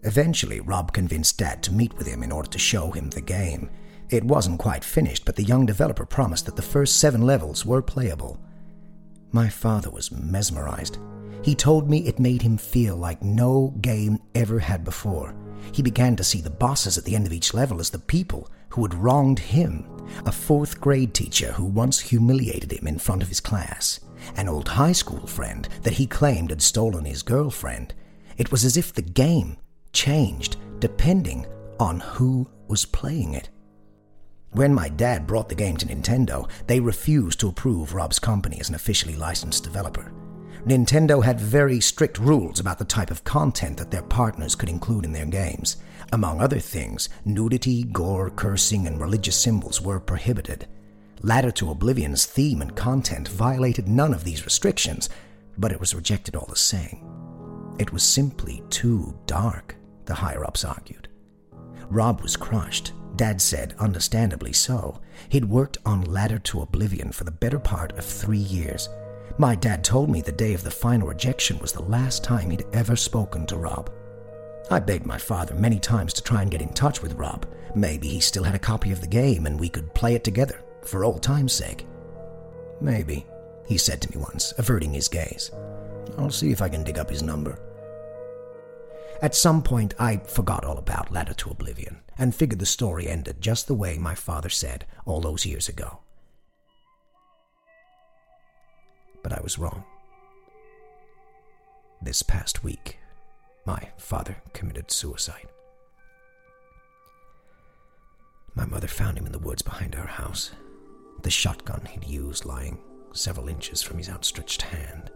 Eventually, 0.02 0.58
Rob 0.58 0.92
convinced 0.92 1.38
Dad 1.38 1.62
to 1.62 1.72
meet 1.72 1.96
with 1.96 2.08
him 2.08 2.24
in 2.24 2.32
order 2.32 2.50
to 2.50 2.58
show 2.58 2.90
him 2.90 3.08
the 3.10 3.20
game. 3.20 3.70
It 4.10 4.24
wasn't 4.24 4.58
quite 4.58 4.82
finished, 4.82 5.24
but 5.24 5.36
the 5.36 5.44
young 5.44 5.66
developer 5.66 6.04
promised 6.04 6.46
that 6.46 6.56
the 6.56 6.62
first 6.62 6.98
seven 6.98 7.22
levels 7.22 7.64
were 7.64 7.80
playable. 7.80 8.40
My 9.30 9.48
father 9.48 9.88
was 9.88 10.10
mesmerized. 10.10 10.98
He 11.42 11.54
told 11.54 11.88
me 11.88 11.98
it 11.98 12.18
made 12.18 12.42
him 12.42 12.56
feel 12.56 12.96
like 12.96 13.22
no 13.22 13.72
game 13.80 14.18
ever 14.34 14.58
had 14.58 14.82
before. 14.82 15.34
He 15.72 15.82
began 15.82 16.16
to 16.16 16.24
see 16.24 16.40
the 16.40 16.50
bosses 16.50 16.98
at 16.98 17.04
the 17.04 17.14
end 17.14 17.26
of 17.26 17.32
each 17.32 17.54
level 17.54 17.80
as 17.80 17.90
the 17.90 17.98
people 17.98 18.50
who 18.70 18.82
had 18.82 18.94
wronged 18.94 19.38
him, 19.38 19.86
a 20.26 20.32
fourth 20.32 20.80
grade 20.80 21.14
teacher 21.14 21.52
who 21.52 21.64
once 21.64 22.00
humiliated 22.00 22.72
him 22.72 22.86
in 22.86 22.98
front 22.98 23.22
of 23.22 23.28
his 23.28 23.40
class, 23.40 24.00
an 24.36 24.48
old 24.48 24.68
high 24.68 24.92
school 24.92 25.26
friend 25.26 25.68
that 25.82 25.94
he 25.94 26.06
claimed 26.06 26.50
had 26.50 26.62
stolen 26.62 27.04
his 27.04 27.22
girlfriend. 27.22 27.94
It 28.36 28.50
was 28.50 28.64
as 28.64 28.76
if 28.76 28.92
the 28.92 29.02
game 29.02 29.56
changed 29.92 30.56
depending 30.80 31.46
on 31.78 32.00
who 32.00 32.48
was 32.68 32.84
playing 32.84 33.34
it. 33.34 33.48
When 34.50 34.72
my 34.72 34.88
dad 34.88 35.26
brought 35.26 35.48
the 35.48 35.54
game 35.54 35.76
to 35.78 35.86
Nintendo, 35.86 36.48
they 36.66 36.78
refused 36.78 37.40
to 37.40 37.48
approve 37.48 37.94
Rob's 37.94 38.18
company 38.18 38.60
as 38.60 38.68
an 38.68 38.74
officially 38.74 39.16
licensed 39.16 39.64
developer. 39.64 40.12
Nintendo 40.66 41.22
had 41.22 41.38
very 41.38 41.78
strict 41.78 42.18
rules 42.18 42.58
about 42.58 42.78
the 42.78 42.86
type 42.86 43.10
of 43.10 43.22
content 43.22 43.76
that 43.76 43.90
their 43.90 44.02
partners 44.02 44.54
could 44.54 44.70
include 44.70 45.04
in 45.04 45.12
their 45.12 45.26
games. 45.26 45.76
Among 46.12 46.40
other 46.40 46.58
things, 46.58 47.10
nudity, 47.26 47.84
gore, 47.84 48.30
cursing, 48.30 48.86
and 48.86 48.98
religious 48.98 49.36
symbols 49.36 49.82
were 49.82 50.00
prohibited. 50.00 50.66
Ladder 51.20 51.50
to 51.52 51.70
Oblivion's 51.70 52.24
theme 52.24 52.62
and 52.62 52.74
content 52.74 53.28
violated 53.28 53.88
none 53.88 54.14
of 54.14 54.24
these 54.24 54.46
restrictions, 54.46 55.10
but 55.58 55.70
it 55.70 55.80
was 55.80 55.94
rejected 55.94 56.34
all 56.34 56.46
the 56.46 56.56
same. 56.56 57.04
It 57.78 57.92
was 57.92 58.02
simply 58.02 58.62
too 58.70 59.18
dark, 59.26 59.76
the 60.06 60.14
higher 60.14 60.46
ups 60.46 60.64
argued. 60.64 61.08
Rob 61.90 62.22
was 62.22 62.36
crushed, 62.36 62.92
Dad 63.16 63.40
said, 63.40 63.74
understandably 63.78 64.52
so. 64.52 65.00
He'd 65.28 65.44
worked 65.44 65.78
on 65.84 66.02
Ladder 66.02 66.38
to 66.40 66.62
Oblivion 66.62 67.12
for 67.12 67.24
the 67.24 67.30
better 67.30 67.58
part 67.58 67.92
of 67.92 68.04
three 68.04 68.38
years. 68.38 68.88
My 69.36 69.56
dad 69.56 69.82
told 69.82 70.10
me 70.10 70.20
the 70.20 70.30
day 70.30 70.54
of 70.54 70.62
the 70.62 70.70
final 70.70 71.08
rejection 71.08 71.58
was 71.58 71.72
the 71.72 71.82
last 71.82 72.22
time 72.22 72.50
he'd 72.50 72.66
ever 72.72 72.94
spoken 72.94 73.46
to 73.46 73.56
Rob. 73.56 73.90
I 74.70 74.78
begged 74.78 75.06
my 75.06 75.18
father 75.18 75.54
many 75.54 75.80
times 75.80 76.12
to 76.14 76.22
try 76.22 76.42
and 76.42 76.50
get 76.52 76.62
in 76.62 76.72
touch 76.72 77.02
with 77.02 77.14
Rob. 77.14 77.44
Maybe 77.74 78.06
he 78.06 78.20
still 78.20 78.44
had 78.44 78.54
a 78.54 78.60
copy 78.60 78.92
of 78.92 79.00
the 79.00 79.08
game 79.08 79.46
and 79.46 79.58
we 79.58 79.68
could 79.68 79.92
play 79.92 80.14
it 80.14 80.22
together, 80.22 80.62
for 80.82 81.04
old 81.04 81.20
time's 81.20 81.52
sake. 81.52 81.84
Maybe, 82.80 83.26
he 83.66 83.76
said 83.76 84.00
to 84.02 84.10
me 84.16 84.22
once, 84.22 84.54
averting 84.56 84.94
his 84.94 85.08
gaze. 85.08 85.50
I'll 86.16 86.30
see 86.30 86.52
if 86.52 86.62
I 86.62 86.68
can 86.68 86.84
dig 86.84 86.98
up 86.98 87.10
his 87.10 87.22
number. 87.22 87.58
At 89.20 89.34
some 89.34 89.62
point, 89.62 89.94
I 89.98 90.18
forgot 90.18 90.64
all 90.64 90.78
about 90.78 91.10
Ladder 91.10 91.34
to 91.34 91.50
Oblivion 91.50 92.02
and 92.18 92.32
figured 92.32 92.60
the 92.60 92.66
story 92.66 93.08
ended 93.08 93.40
just 93.40 93.66
the 93.66 93.74
way 93.74 93.98
my 93.98 94.14
father 94.14 94.48
said 94.48 94.86
all 95.06 95.20
those 95.20 95.44
years 95.44 95.68
ago. 95.68 96.03
But 99.24 99.32
I 99.32 99.40
was 99.42 99.58
wrong. 99.58 99.82
This 102.00 102.22
past 102.22 102.62
week, 102.62 102.98
my 103.64 103.88
father 103.96 104.36
committed 104.52 104.90
suicide. 104.92 105.48
My 108.54 108.66
mother 108.66 108.86
found 108.86 109.18
him 109.18 109.26
in 109.26 109.32
the 109.32 109.38
woods 109.38 109.62
behind 109.62 109.96
our 109.96 110.06
house, 110.06 110.52
the 111.22 111.30
shotgun 111.30 111.86
he'd 111.86 112.04
used 112.04 112.44
lying 112.44 112.78
several 113.12 113.48
inches 113.48 113.82
from 113.82 113.96
his 113.96 114.10
outstretched 114.10 114.60
hand. 114.60 115.10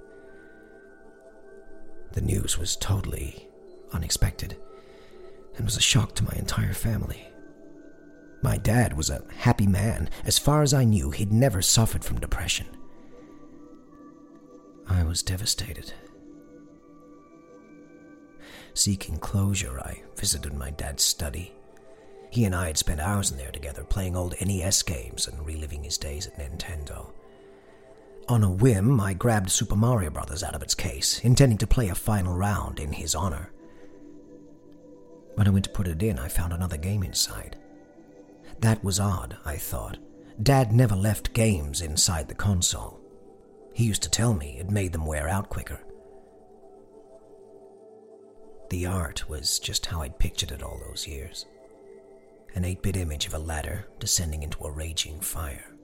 The 2.12 2.22
news 2.22 2.58
was 2.58 2.76
totally 2.76 3.46
unexpected 3.92 4.56
and 5.56 5.66
was 5.66 5.76
a 5.76 5.82
shock 5.82 6.14
to 6.14 6.24
my 6.24 6.32
entire 6.36 6.72
family. 6.72 7.28
My 8.42 8.56
dad 8.56 8.96
was 8.96 9.10
a 9.10 9.22
happy 9.36 9.66
man. 9.66 10.08
As 10.24 10.38
far 10.38 10.62
as 10.62 10.72
I 10.72 10.84
knew, 10.84 11.10
he'd 11.10 11.32
never 11.32 11.60
suffered 11.60 12.04
from 12.04 12.20
depression. 12.20 12.66
I 14.88 15.04
was 15.04 15.22
devastated. 15.22 15.92
Seeking 18.74 19.18
closure, 19.18 19.80
I 19.80 20.02
visited 20.16 20.54
my 20.54 20.70
dad's 20.70 21.02
study. 21.02 21.52
He 22.30 22.44
and 22.44 22.54
I 22.54 22.66
had 22.68 22.78
spent 22.78 23.00
hours 23.00 23.30
in 23.30 23.36
there 23.36 23.50
together 23.50 23.84
playing 23.84 24.16
old 24.16 24.34
NES 24.40 24.82
games 24.82 25.26
and 25.26 25.44
reliving 25.44 25.82
his 25.82 25.98
days 25.98 26.26
at 26.26 26.38
Nintendo. 26.38 27.10
On 28.28 28.44
a 28.44 28.50
whim, 28.50 29.00
I 29.00 29.14
grabbed 29.14 29.50
Super 29.50 29.76
Mario 29.76 30.10
Bros. 30.10 30.42
out 30.42 30.54
of 30.54 30.62
its 30.62 30.74
case, 30.74 31.20
intending 31.20 31.58
to 31.58 31.66
play 31.66 31.88
a 31.88 31.94
final 31.94 32.34
round 32.34 32.78
in 32.78 32.92
his 32.92 33.14
honor. 33.14 33.50
When 35.34 35.46
I 35.46 35.50
went 35.50 35.64
to 35.64 35.70
put 35.70 35.88
it 35.88 36.02
in, 36.02 36.18
I 36.18 36.28
found 36.28 36.52
another 36.52 36.76
game 36.76 37.02
inside. 37.02 37.56
That 38.60 38.84
was 38.84 39.00
odd, 39.00 39.38
I 39.44 39.56
thought. 39.56 39.98
Dad 40.42 40.72
never 40.72 40.94
left 40.94 41.32
games 41.32 41.80
inside 41.80 42.28
the 42.28 42.34
console. 42.34 42.97
He 43.78 43.84
used 43.84 44.02
to 44.02 44.10
tell 44.10 44.34
me 44.34 44.58
it 44.58 44.72
made 44.72 44.92
them 44.92 45.06
wear 45.06 45.28
out 45.28 45.50
quicker. 45.50 45.78
The 48.70 48.86
art 48.86 49.28
was 49.28 49.60
just 49.60 49.86
how 49.86 50.02
I'd 50.02 50.18
pictured 50.18 50.50
it 50.50 50.64
all 50.64 50.80
those 50.84 51.06
years 51.06 51.46
an 52.56 52.64
8 52.64 52.82
bit 52.82 52.96
image 52.96 53.28
of 53.28 53.34
a 53.34 53.38
ladder 53.38 53.86
descending 54.00 54.42
into 54.42 54.64
a 54.64 54.70
raging 54.72 55.20
fire. 55.20 55.76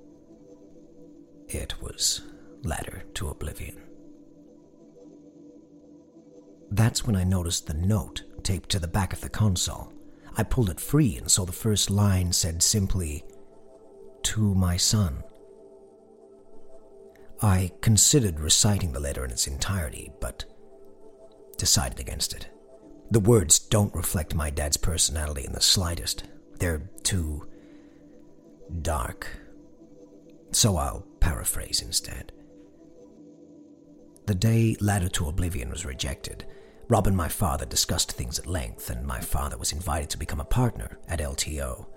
It 1.46 1.80
was 1.80 2.22
Ladder 2.64 3.04
to 3.14 3.28
Oblivion. 3.28 3.80
That's 6.72 7.06
when 7.06 7.14
I 7.14 7.22
noticed 7.22 7.68
the 7.68 7.74
note 7.74 8.24
taped 8.42 8.70
to 8.70 8.80
the 8.80 8.88
back 8.88 9.12
of 9.12 9.20
the 9.20 9.28
console. 9.28 9.92
I 10.36 10.42
pulled 10.42 10.70
it 10.70 10.80
free 10.80 11.16
and 11.16 11.30
saw 11.30 11.44
the 11.44 11.52
first 11.52 11.90
line 11.90 12.32
said 12.32 12.60
simply, 12.60 13.24
To 14.24 14.52
my 14.52 14.76
son. 14.76 15.22
I 17.44 17.72
considered 17.82 18.40
reciting 18.40 18.92
the 18.92 19.00
letter 19.00 19.22
in 19.22 19.30
its 19.30 19.46
entirety, 19.46 20.10
but 20.18 20.46
decided 21.58 22.00
against 22.00 22.32
it. 22.32 22.48
The 23.10 23.20
words 23.20 23.58
don't 23.58 23.94
reflect 23.94 24.34
my 24.34 24.48
dad's 24.48 24.78
personality 24.78 25.44
in 25.44 25.52
the 25.52 25.60
slightest. 25.60 26.24
They're 26.58 26.88
too 27.02 27.46
dark. 28.80 29.28
So 30.52 30.78
I'll 30.78 31.06
paraphrase 31.20 31.82
instead. 31.82 32.32
The 34.24 34.34
day 34.34 34.74
Ladder 34.80 35.10
to 35.10 35.28
Oblivion 35.28 35.68
was 35.68 35.84
rejected, 35.84 36.46
Rob 36.88 37.06
and 37.06 37.16
my 37.16 37.28
father 37.28 37.66
discussed 37.66 38.12
things 38.12 38.38
at 38.38 38.46
length, 38.46 38.88
and 38.88 39.06
my 39.06 39.20
father 39.20 39.58
was 39.58 39.72
invited 39.72 40.08
to 40.10 40.18
become 40.18 40.40
a 40.40 40.46
partner 40.46 40.98
at 41.08 41.20
LTO. 41.20 41.88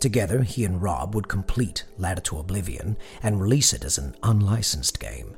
Together, 0.00 0.42
he 0.42 0.64
and 0.64 0.82
Rob 0.82 1.14
would 1.14 1.28
complete 1.28 1.84
Ladder 1.98 2.22
to 2.22 2.38
Oblivion 2.38 2.96
and 3.22 3.40
release 3.40 3.74
it 3.74 3.84
as 3.84 3.98
an 3.98 4.16
unlicensed 4.22 4.98
game. 4.98 5.36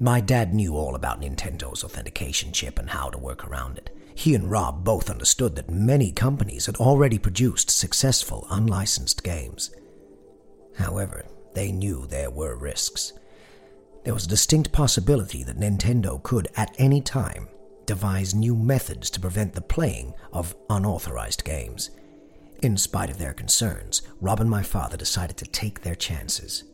My 0.00 0.20
dad 0.20 0.52
knew 0.52 0.74
all 0.76 0.96
about 0.96 1.20
Nintendo's 1.20 1.84
authentication 1.84 2.52
chip 2.52 2.78
and 2.78 2.90
how 2.90 3.10
to 3.10 3.18
work 3.18 3.46
around 3.46 3.78
it. 3.78 3.94
He 4.14 4.34
and 4.34 4.50
Rob 4.50 4.82
both 4.82 5.10
understood 5.10 5.54
that 5.56 5.70
many 5.70 6.10
companies 6.10 6.66
had 6.66 6.76
already 6.76 7.18
produced 7.18 7.70
successful 7.70 8.46
unlicensed 8.50 9.22
games. 9.22 9.70
However, 10.76 11.24
they 11.54 11.70
knew 11.70 12.06
there 12.06 12.30
were 12.30 12.56
risks. 12.56 13.12
There 14.04 14.14
was 14.14 14.24
a 14.24 14.30
distinct 14.30 14.72
possibility 14.72 15.44
that 15.44 15.58
Nintendo 15.58 16.20
could, 16.22 16.48
at 16.56 16.74
any 16.78 17.00
time, 17.00 17.48
devise 17.86 18.34
new 18.34 18.56
methods 18.56 19.10
to 19.10 19.20
prevent 19.20 19.52
the 19.52 19.60
playing 19.60 20.14
of 20.32 20.56
unauthorized 20.68 21.44
games. 21.44 21.90
In 22.62 22.76
spite 22.76 23.10
of 23.10 23.18
their 23.18 23.32
concerns, 23.32 24.02
Rob 24.20 24.40
and 24.40 24.50
my 24.50 24.62
father 24.62 24.96
decided 24.96 25.36
to 25.38 25.46
take 25.46 25.80
their 25.80 25.94
chances. 25.94 26.64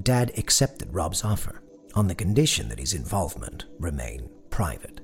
Dad 0.00 0.32
accepted 0.38 0.94
Rob's 0.94 1.24
offer 1.24 1.62
on 1.94 2.06
the 2.06 2.14
condition 2.14 2.68
that 2.68 2.78
his 2.78 2.94
involvement 2.94 3.66
remain 3.78 4.30
private. 4.50 5.00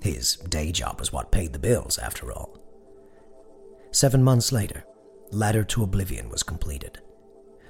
His 0.00 0.36
day 0.36 0.72
job 0.72 0.98
was 0.98 1.12
what 1.12 1.30
paid 1.30 1.52
the 1.52 1.58
bills, 1.58 1.96
after 1.98 2.32
all. 2.32 2.58
Seven 3.92 4.22
months 4.22 4.52
later, 4.52 4.84
Ladder 5.30 5.64
to 5.64 5.84
Oblivion 5.84 6.28
was 6.28 6.42
completed. 6.42 7.00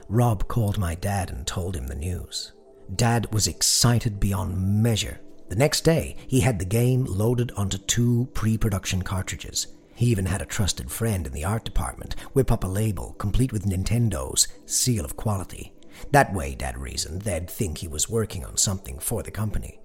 Rob 0.09 0.48
called 0.48 0.78
my 0.78 0.94
dad 0.94 1.31
and 1.31 1.46
told 1.46 1.76
him 1.76 1.87
the 1.87 1.94
news. 1.94 2.52
Dad 2.96 3.33
was 3.33 3.46
excited 3.46 4.18
beyond 4.18 4.83
measure 4.83 5.20
the 5.52 5.59
next 5.59 5.83
day, 5.83 6.16
he 6.26 6.40
had 6.40 6.59
the 6.59 6.64
game 6.64 7.05
loaded 7.05 7.52
onto 7.52 7.76
two 7.76 8.26
pre 8.33 8.57
production 8.57 9.02
cartridges. 9.02 9.66
He 10.02 10.08
even 10.08 10.26
had 10.26 10.42
a 10.42 10.46
trusted 10.46 10.90
friend 10.90 11.28
in 11.28 11.32
the 11.32 11.44
art 11.44 11.64
department 11.64 12.18
whip 12.32 12.50
up 12.50 12.64
a 12.64 12.66
label 12.66 13.12
complete 13.20 13.52
with 13.52 13.64
Nintendo's 13.64 14.48
seal 14.66 15.04
of 15.04 15.16
quality. 15.16 15.74
That 16.10 16.34
way, 16.34 16.56
Dad 16.56 16.76
reasoned, 16.76 17.22
they'd 17.22 17.48
think 17.48 17.78
he 17.78 17.86
was 17.86 18.10
working 18.10 18.44
on 18.44 18.56
something 18.56 18.98
for 18.98 19.22
the 19.22 19.30
company. 19.30 19.78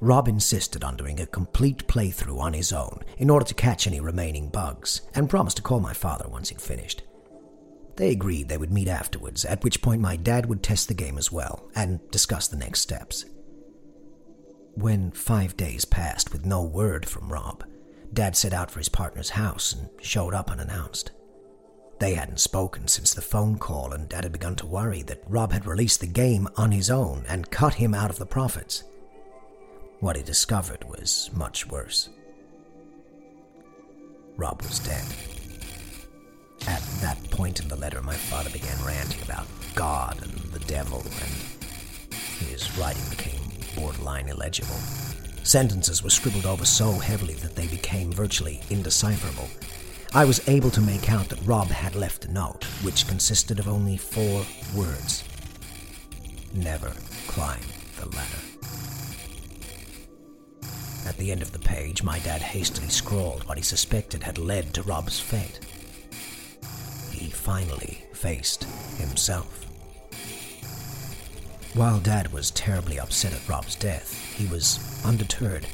Rob 0.00 0.26
insisted 0.26 0.82
on 0.82 0.96
doing 0.96 1.20
a 1.20 1.26
complete 1.26 1.86
playthrough 1.86 2.40
on 2.40 2.52
his 2.52 2.72
own 2.72 3.04
in 3.16 3.30
order 3.30 3.44
to 3.44 3.54
catch 3.54 3.86
any 3.86 4.00
remaining 4.00 4.48
bugs, 4.48 5.02
and 5.14 5.30
promised 5.30 5.58
to 5.58 5.62
call 5.62 5.78
my 5.78 5.92
father 5.92 6.28
once 6.28 6.48
he'd 6.48 6.60
finished. 6.60 7.04
They 7.94 8.10
agreed 8.10 8.48
they 8.48 8.58
would 8.58 8.72
meet 8.72 8.88
afterwards, 8.88 9.44
at 9.44 9.62
which 9.62 9.82
point 9.82 10.02
my 10.02 10.16
dad 10.16 10.46
would 10.46 10.64
test 10.64 10.88
the 10.88 10.94
game 10.94 11.16
as 11.16 11.30
well 11.30 11.70
and 11.76 12.00
discuss 12.10 12.48
the 12.48 12.56
next 12.56 12.80
steps. 12.80 13.24
When 14.74 15.12
five 15.12 15.56
days 15.56 15.84
passed 15.84 16.32
with 16.32 16.44
no 16.44 16.64
word 16.64 17.06
from 17.06 17.32
Rob, 17.32 17.62
Dad 18.12 18.36
set 18.36 18.52
out 18.52 18.70
for 18.70 18.78
his 18.78 18.88
partner's 18.88 19.30
house 19.30 19.72
and 19.72 19.88
showed 20.00 20.34
up 20.34 20.50
unannounced. 20.50 21.12
They 21.98 22.14
hadn't 22.14 22.40
spoken 22.40 22.86
since 22.86 23.12
the 23.12 23.22
phone 23.22 23.58
call, 23.58 23.92
and 23.92 24.08
Dad 24.08 24.24
had 24.24 24.32
begun 24.32 24.54
to 24.56 24.66
worry 24.66 25.02
that 25.02 25.22
Rob 25.26 25.52
had 25.52 25.66
released 25.66 26.00
the 26.00 26.06
game 26.06 26.48
on 26.56 26.70
his 26.70 26.90
own 26.90 27.24
and 27.28 27.50
cut 27.50 27.74
him 27.74 27.94
out 27.94 28.10
of 28.10 28.18
the 28.18 28.26
profits. 28.26 28.84
What 30.00 30.16
he 30.16 30.22
discovered 30.22 30.84
was 30.88 31.28
much 31.34 31.66
worse. 31.66 32.08
Rob 34.36 34.62
was 34.62 34.78
dead. 34.78 35.04
At 36.68 36.82
that 37.00 37.18
point 37.30 37.60
in 37.60 37.68
the 37.68 37.76
letter, 37.76 38.00
my 38.02 38.14
father 38.14 38.50
began 38.50 38.84
ranting 38.84 39.22
about 39.22 39.46
God 39.74 40.22
and 40.22 40.32
the 40.52 40.60
devil, 40.60 41.00
and 41.00 42.14
his 42.48 42.78
writing 42.78 43.02
became 43.10 43.40
borderline 43.74 44.28
illegible. 44.28 44.78
Sentences 45.42 46.02
were 46.02 46.10
scribbled 46.10 46.46
over 46.46 46.64
so 46.64 46.92
heavily 46.92 47.34
that 47.34 47.56
they 47.56 47.66
became 47.66 48.12
virtually 48.12 48.60
indecipherable. 48.70 49.48
I 50.14 50.24
was 50.24 50.46
able 50.48 50.70
to 50.70 50.80
make 50.80 51.10
out 51.10 51.28
that 51.28 51.46
Rob 51.46 51.68
had 51.68 51.94
left 51.94 52.24
a 52.24 52.32
note, 52.32 52.64
which 52.82 53.06
consisted 53.06 53.58
of 53.58 53.68
only 53.68 53.96
four 53.96 54.44
words 54.74 55.24
Never 56.54 56.92
climb 57.26 57.60
the 58.00 58.06
ladder. 58.16 58.42
At 61.06 61.16
the 61.18 61.30
end 61.30 61.42
of 61.42 61.52
the 61.52 61.58
page, 61.58 62.02
my 62.02 62.18
dad 62.20 62.42
hastily 62.42 62.88
scrawled 62.88 63.46
what 63.46 63.58
he 63.58 63.64
suspected 63.64 64.22
had 64.22 64.38
led 64.38 64.74
to 64.74 64.82
Rob's 64.82 65.20
fate. 65.20 65.60
He 67.12 67.30
finally 67.30 68.04
faced 68.12 68.64
himself. 68.98 69.67
While 71.78 72.00
Dad 72.00 72.32
was 72.32 72.50
terribly 72.50 72.98
upset 72.98 73.32
at 73.32 73.48
Rob's 73.48 73.76
death, 73.76 74.12
he 74.34 74.48
was 74.48 75.00
undeterred. 75.04 75.64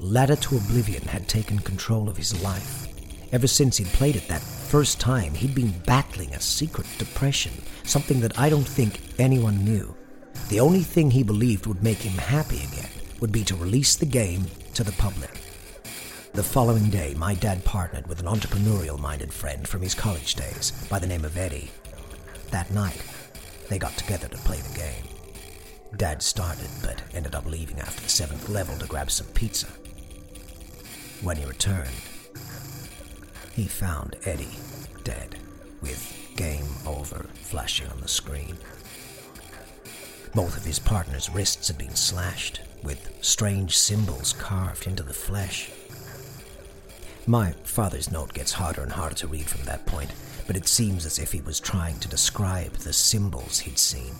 Ladder 0.00 0.34
to 0.34 0.56
Oblivion 0.56 1.04
had 1.04 1.28
taken 1.28 1.60
control 1.60 2.08
of 2.08 2.16
his 2.16 2.42
life. 2.42 2.88
Ever 3.30 3.46
since 3.46 3.76
he'd 3.76 3.86
played 3.86 4.16
it 4.16 4.26
that 4.26 4.42
first 4.42 4.98
time, 4.98 5.34
he'd 5.34 5.54
been 5.54 5.72
battling 5.86 6.34
a 6.34 6.40
secret 6.40 6.88
depression, 6.98 7.52
something 7.84 8.18
that 8.22 8.36
I 8.36 8.50
don't 8.50 8.66
think 8.66 9.02
anyone 9.20 9.64
knew. 9.64 9.94
The 10.48 10.58
only 10.58 10.80
thing 10.80 11.12
he 11.12 11.22
believed 11.22 11.66
would 11.66 11.80
make 11.80 11.98
him 11.98 12.18
happy 12.18 12.64
again 12.64 12.90
would 13.20 13.30
be 13.30 13.44
to 13.44 13.54
release 13.54 13.94
the 13.94 14.04
game 14.04 14.46
to 14.74 14.82
the 14.82 14.90
public. 14.90 15.30
The 16.32 16.42
following 16.42 16.90
day, 16.90 17.14
my 17.14 17.36
dad 17.36 17.64
partnered 17.64 18.08
with 18.08 18.18
an 18.18 18.26
entrepreneurial 18.26 18.98
minded 18.98 19.32
friend 19.32 19.68
from 19.68 19.82
his 19.82 19.94
college 19.94 20.34
days 20.34 20.72
by 20.90 20.98
the 20.98 21.06
name 21.06 21.24
of 21.24 21.36
Eddie. 21.36 21.70
That 22.50 22.72
night, 22.72 23.00
they 23.68 23.78
got 23.78 23.96
together 23.96 24.26
to 24.26 24.36
play 24.38 24.58
the 24.58 24.76
game. 24.76 25.21
Dad 25.96 26.22
started, 26.22 26.68
but 26.82 27.02
ended 27.14 27.34
up 27.34 27.46
leaving 27.46 27.78
after 27.78 28.02
the 28.02 28.08
seventh 28.08 28.48
level 28.48 28.76
to 28.78 28.86
grab 28.86 29.10
some 29.10 29.26
pizza. 29.28 29.68
When 31.20 31.36
he 31.36 31.44
returned, 31.44 31.90
he 33.54 33.66
found 33.66 34.16
Eddie 34.24 34.56
dead, 35.04 35.36
with 35.80 36.30
game 36.36 36.66
over 36.86 37.26
flashing 37.34 37.88
on 37.88 38.00
the 38.00 38.08
screen. 38.08 38.56
Both 40.34 40.56
of 40.56 40.64
his 40.64 40.78
partner's 40.78 41.28
wrists 41.28 41.68
had 41.68 41.76
been 41.76 41.94
slashed, 41.94 42.62
with 42.82 43.18
strange 43.20 43.76
symbols 43.76 44.32
carved 44.32 44.86
into 44.86 45.02
the 45.02 45.12
flesh. 45.12 45.70
My 47.26 47.52
father's 47.62 48.10
note 48.10 48.32
gets 48.32 48.52
harder 48.52 48.82
and 48.82 48.92
harder 48.92 49.14
to 49.16 49.28
read 49.28 49.46
from 49.46 49.64
that 49.66 49.86
point, 49.86 50.10
but 50.46 50.56
it 50.56 50.66
seems 50.66 51.06
as 51.06 51.18
if 51.18 51.32
he 51.32 51.42
was 51.42 51.60
trying 51.60 51.98
to 52.00 52.08
describe 52.08 52.72
the 52.78 52.92
symbols 52.92 53.60
he'd 53.60 53.78
seen. 53.78 54.14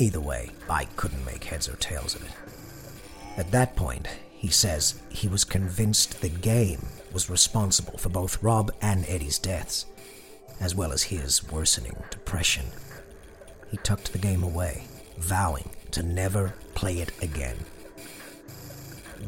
Either 0.00 0.18
way, 0.18 0.48
I 0.70 0.86
couldn't 0.96 1.26
make 1.26 1.44
heads 1.44 1.68
or 1.68 1.76
tails 1.76 2.14
of 2.14 2.24
it. 2.24 2.32
At 3.36 3.50
that 3.50 3.76
point, 3.76 4.06
he 4.30 4.48
says 4.48 5.02
he 5.10 5.28
was 5.28 5.44
convinced 5.44 6.22
the 6.22 6.30
game 6.30 6.86
was 7.12 7.28
responsible 7.28 7.98
for 7.98 8.08
both 8.08 8.42
Rob 8.42 8.72
and 8.80 9.04
Eddie's 9.06 9.38
deaths, 9.38 9.84
as 10.58 10.74
well 10.74 10.92
as 10.92 11.02
his 11.02 11.46
worsening 11.50 12.02
depression. 12.10 12.64
He 13.70 13.76
tucked 13.76 14.12
the 14.12 14.18
game 14.18 14.42
away, 14.42 14.84
vowing 15.18 15.68
to 15.90 16.02
never 16.02 16.54
play 16.74 17.00
it 17.00 17.12
again. 17.22 17.58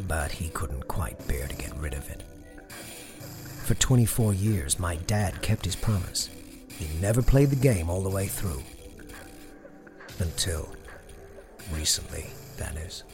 But 0.08 0.32
he 0.32 0.48
couldn't 0.48 0.88
quite 0.88 1.28
bear 1.28 1.48
to 1.48 1.54
get 1.54 1.76
rid 1.76 1.92
of 1.92 2.08
it. 2.08 2.22
For 3.64 3.74
24 3.74 4.32
years, 4.32 4.78
my 4.78 4.96
dad 4.96 5.42
kept 5.42 5.66
his 5.66 5.76
promise. 5.76 6.30
He 6.68 6.88
never 6.98 7.20
played 7.20 7.50
the 7.50 7.56
game 7.56 7.90
all 7.90 8.02
the 8.02 8.08
way 8.08 8.26
through. 8.26 8.62
Until 10.18 10.68
recently, 11.72 12.27
that 12.59 12.77
is. 12.77 13.05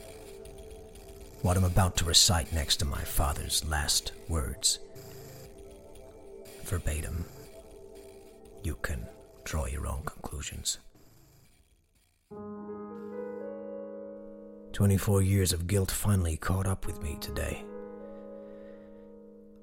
What 1.43 1.57
I'm 1.57 1.65
about 1.65 1.97
to 1.99 2.05
recite 2.05 2.53
next 2.53 2.77
to 2.79 2.85
my 2.85 3.03
father's 3.03 3.65
last 3.65 4.13
words. 4.29 4.81
Verbatim. 6.65 7.25
You 8.63 8.77
can 8.83 9.07
draw 9.45 9.67
your 9.67 9.87
own 9.87 10.03
conclusions. 10.05 10.79
24 14.73 15.23
years 15.23 15.53
of 15.53 15.67
guilt 15.67 15.91
finally 15.91 16.37
caught 16.37 16.67
up 16.67 16.87
with 16.87 17.03
me 17.03 17.17
today. 17.21 17.65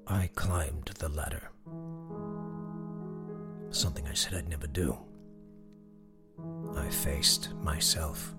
I 0.06 0.28
climbed 0.34 0.90
the 0.98 1.08
ladder. 1.08 1.50
Something 3.70 4.06
I 4.08 4.14
said 4.14 4.34
I'd 4.34 4.48
never 4.48 4.66
do. 4.66 4.98
I 6.76 6.88
faced 6.88 7.54
myself. 7.62 8.34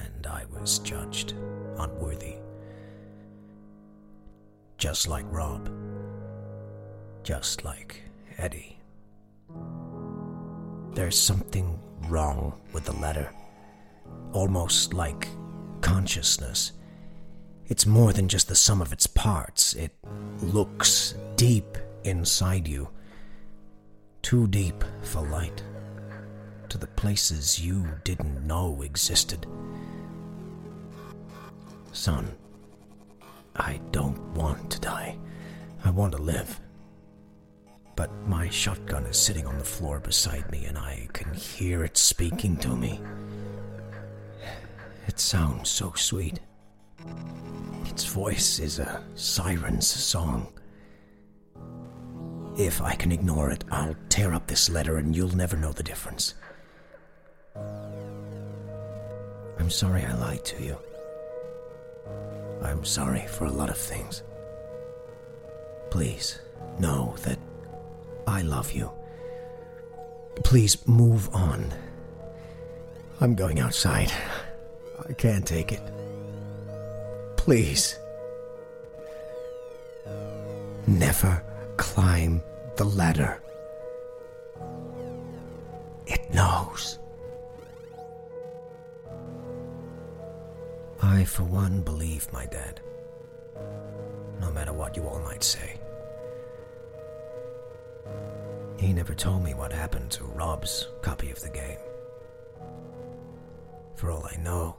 And 0.00 0.26
I 0.26 0.44
was 0.52 0.78
judged 0.78 1.34
unworthy. 1.78 2.36
Just 4.78 5.08
like 5.08 5.26
Rob. 5.30 5.70
Just 7.22 7.64
like 7.64 8.02
Eddie. 8.38 8.78
There's 10.94 11.18
something 11.18 11.78
wrong 12.08 12.60
with 12.72 12.84
the 12.84 12.92
letter, 12.96 13.30
Almost 14.32 14.94
like 14.94 15.28
consciousness. 15.82 16.72
It's 17.66 17.86
more 17.86 18.12
than 18.12 18.28
just 18.28 18.48
the 18.48 18.54
sum 18.54 18.80
of 18.82 18.92
its 18.92 19.06
parts. 19.06 19.74
It 19.74 19.94
looks 20.40 21.14
deep 21.36 21.78
inside 22.04 22.66
you. 22.66 22.88
Too 24.22 24.46
deep 24.48 24.84
for 25.02 25.20
light. 25.22 25.62
To 26.72 26.78
the 26.78 26.86
places 26.86 27.60
you 27.60 27.86
didn't 28.02 28.46
know 28.46 28.80
existed. 28.80 29.46
Son, 31.92 32.32
I 33.54 33.78
don't 33.90 34.18
want 34.32 34.70
to 34.70 34.80
die. 34.80 35.18
I 35.84 35.90
want 35.90 36.12
to 36.12 36.22
live. 36.22 36.58
But 37.94 38.10
my 38.26 38.48
shotgun 38.48 39.04
is 39.04 39.18
sitting 39.18 39.46
on 39.46 39.58
the 39.58 39.64
floor 39.64 40.00
beside 40.00 40.50
me, 40.50 40.64
and 40.64 40.78
I 40.78 41.08
can 41.12 41.34
hear 41.34 41.84
it 41.84 41.98
speaking 41.98 42.56
to 42.60 42.74
me. 42.74 43.02
It 45.06 45.20
sounds 45.20 45.68
so 45.68 45.92
sweet. 45.94 46.40
Its 47.84 48.06
voice 48.06 48.58
is 48.58 48.78
a 48.78 49.04
siren's 49.14 49.86
song. 49.86 50.50
If 52.56 52.80
I 52.80 52.94
can 52.94 53.12
ignore 53.12 53.50
it, 53.50 53.62
I'll 53.70 53.96
tear 54.08 54.32
up 54.32 54.46
this 54.46 54.70
letter 54.70 54.96
and 54.96 55.14
you'll 55.14 55.36
never 55.36 55.58
know 55.58 55.72
the 55.72 55.82
difference. 55.82 56.32
I'm 59.62 59.70
sorry 59.70 60.02
I 60.04 60.12
lied 60.14 60.44
to 60.46 60.60
you. 60.60 60.76
I'm 62.64 62.84
sorry 62.84 63.24
for 63.28 63.44
a 63.44 63.52
lot 63.52 63.70
of 63.70 63.76
things. 63.76 64.24
Please 65.88 66.40
know 66.80 67.14
that 67.22 67.38
I 68.26 68.42
love 68.42 68.72
you. 68.72 68.90
Please 70.42 70.84
move 70.88 71.32
on. 71.32 71.72
I'm 73.20 73.36
going 73.36 73.60
outside. 73.60 74.10
I 75.08 75.12
can't 75.12 75.46
take 75.46 75.70
it. 75.70 75.82
Please. 77.36 78.00
Never 80.88 81.40
climb 81.76 82.42
the 82.74 82.84
ladder. 82.84 83.40
It 86.08 86.34
knows. 86.34 86.98
I, 91.02 91.24
for 91.24 91.42
one, 91.42 91.82
believe 91.82 92.32
my 92.32 92.46
dad. 92.46 92.80
No 94.40 94.52
matter 94.52 94.72
what 94.72 94.96
you 94.96 95.06
all 95.06 95.20
might 95.20 95.42
say. 95.42 95.78
He 98.78 98.92
never 98.92 99.14
told 99.14 99.42
me 99.42 99.54
what 99.54 99.72
happened 99.72 100.10
to 100.12 100.24
Rob's 100.24 100.88
copy 101.02 101.30
of 101.30 101.40
the 101.40 101.50
game. 101.50 101.78
For 103.96 104.10
all 104.10 104.24
I 104.24 104.36
know, 104.42 104.76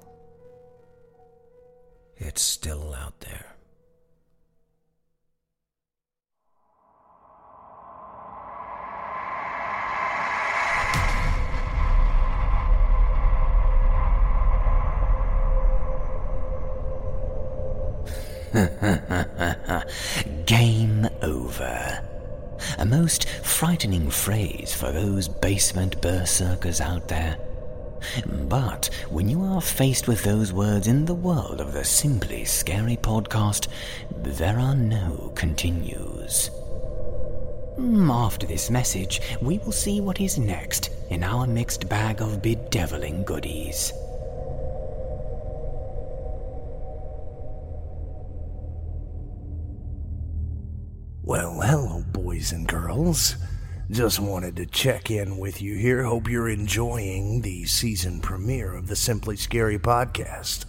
it's 2.17 2.41
still 2.41 2.93
out 2.93 3.19
there. 3.19 3.52
Game 20.45 21.07
over. 21.23 22.03
A 22.77 22.85
most 22.85 23.27
frightening 23.27 24.11
phrase 24.11 24.73
for 24.73 24.91
those 24.91 25.27
basement 25.27 25.99
berserkers 26.01 26.79
out 26.79 27.07
there. 27.07 27.37
But 28.47 28.89
when 29.09 29.27
you 29.27 29.41
are 29.41 29.61
faced 29.61 30.07
with 30.07 30.23
those 30.23 30.53
words 30.53 30.87
in 30.87 31.05
the 31.05 31.15
world 31.15 31.61
of 31.61 31.73
the 31.73 31.83
Simply 31.83 32.45
Scary 32.45 32.97
podcast, 32.97 33.69
there 34.17 34.59
are 34.59 34.75
no 34.75 35.31
continues. 35.35 36.51
Mm, 37.77 38.13
After 38.13 38.45
this 38.45 38.69
message, 38.69 39.19
we 39.41 39.57
will 39.59 39.71
see 39.71 39.99
what 39.99 40.21
is 40.21 40.37
next 40.37 40.91
in 41.09 41.23
our 41.23 41.47
mixed 41.47 41.89
bag 41.89 42.21
of 42.21 42.41
bedeviling 42.41 43.23
goodies. 43.23 43.93
Boys 52.43 52.51
and 52.51 52.67
girls. 52.67 53.37
Just 53.89 54.19
wanted 54.19 54.57
to 54.57 54.65
check 54.65 55.09
in 55.09 55.37
with 55.37 55.61
you 55.61 55.77
here. 55.77 56.03
Hope 56.03 56.27
you're 56.27 56.49
enjoying 56.49 57.41
the 57.41 57.63
season 57.63 58.19
premiere 58.19 58.75
of 58.75 58.87
the 58.87 58.97
Simply 58.97 59.37
Scary 59.37 59.79
podcast. 59.79 60.65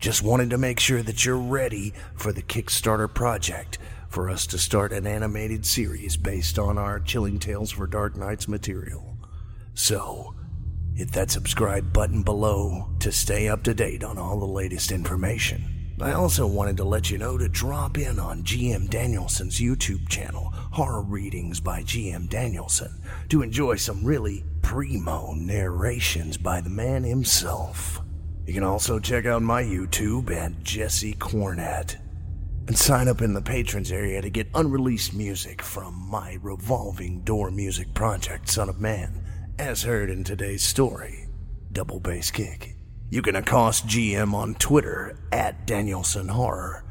Just 0.00 0.24
wanted 0.24 0.50
to 0.50 0.58
make 0.58 0.80
sure 0.80 1.04
that 1.04 1.24
you're 1.24 1.38
ready 1.38 1.94
for 2.16 2.32
the 2.32 2.42
Kickstarter 2.42 3.12
project 3.12 3.78
for 4.08 4.28
us 4.28 4.48
to 4.48 4.58
start 4.58 4.92
an 4.92 5.06
animated 5.06 5.64
series 5.64 6.16
based 6.16 6.58
on 6.58 6.76
our 6.76 6.98
Chilling 6.98 7.38
Tales 7.38 7.70
for 7.70 7.86
Dark 7.86 8.16
Nights 8.16 8.48
material. 8.48 9.16
So, 9.74 10.34
hit 10.96 11.12
that 11.12 11.30
subscribe 11.30 11.92
button 11.92 12.24
below 12.24 12.88
to 12.98 13.12
stay 13.12 13.48
up 13.48 13.62
to 13.62 13.74
date 13.74 14.02
on 14.02 14.18
all 14.18 14.40
the 14.40 14.46
latest 14.46 14.90
information. 14.90 15.75
I 15.98 16.12
also 16.12 16.46
wanted 16.46 16.76
to 16.76 16.84
let 16.84 17.10
you 17.10 17.16
know 17.16 17.38
to 17.38 17.48
drop 17.48 17.96
in 17.96 18.18
on 18.18 18.42
GM 18.42 18.90
Danielson's 18.90 19.58
YouTube 19.58 20.06
channel, 20.10 20.52
Horror 20.72 21.00
Readings 21.00 21.58
by 21.58 21.82
GM 21.82 22.28
Danielson, 22.28 23.00
to 23.30 23.40
enjoy 23.40 23.76
some 23.76 24.04
really 24.04 24.44
primo 24.60 25.32
narrations 25.32 26.36
by 26.36 26.60
the 26.60 26.68
man 26.68 27.02
himself. 27.02 28.02
You 28.44 28.52
can 28.52 28.62
also 28.62 28.98
check 28.98 29.24
out 29.24 29.40
my 29.40 29.62
YouTube 29.62 30.30
at 30.30 30.62
Jesse 30.62 31.14
Cornett 31.14 31.96
and 32.68 32.76
sign 32.76 33.08
up 33.08 33.22
in 33.22 33.32
the 33.32 33.40
patrons 33.40 33.90
area 33.90 34.20
to 34.20 34.28
get 34.28 34.50
unreleased 34.54 35.14
music 35.14 35.62
from 35.62 35.94
my 36.10 36.36
revolving 36.42 37.22
door 37.22 37.50
music 37.50 37.94
project, 37.94 38.50
Son 38.50 38.68
of 38.68 38.78
Man, 38.78 39.24
as 39.58 39.84
heard 39.84 40.10
in 40.10 40.24
today's 40.24 40.62
story, 40.62 41.28
Double 41.72 42.00
Bass 42.00 42.30
Kick. 42.30 42.75
You 43.08 43.22
can 43.22 43.36
accost 43.36 43.86
GM 43.86 44.34
on 44.34 44.56
Twitter 44.56 45.16
at 45.30 45.64
Danielson 45.64 46.28
Horror 46.28 46.84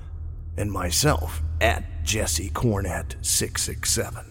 and 0.58 0.72
myself 0.72 1.42
at 1.60 1.84
Jesse 2.06 2.50
Cornett667. 2.50 4.26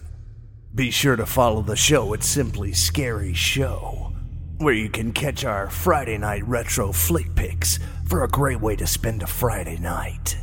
Be 0.73 0.89
sure 0.89 1.15
to 1.15 1.27
follow 1.27 1.61
the 1.61 1.75
show 1.75 2.13
at 2.15 2.23
Simply 2.23 2.73
Scary 2.73 3.35
Show, 3.35 4.13
where 4.57 4.73
you 4.73 4.89
can 4.89 5.13
catch 5.13 5.45
our 5.45 5.69
Friday 5.69 6.17
night 6.17 6.45
retro 6.47 6.91
flick 6.91 7.35
picks 7.35 7.77
for 8.07 8.23
a 8.23 8.29
great 8.29 8.61
way 8.61 8.75
to 8.77 8.87
spend 8.87 9.21
a 9.21 9.27
Friday 9.27 9.77
night. 9.77 10.37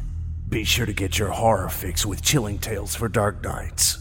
Be 0.49 0.63
sure 0.63 0.87
to 0.87 0.93
get 0.93 1.19
your 1.19 1.31
horror 1.31 1.69
fix 1.69 2.07
with 2.07 2.23
Chilling 2.23 2.59
Tales 2.59 2.95
for 2.95 3.09
Dark 3.09 3.43
Nights. 3.43 3.99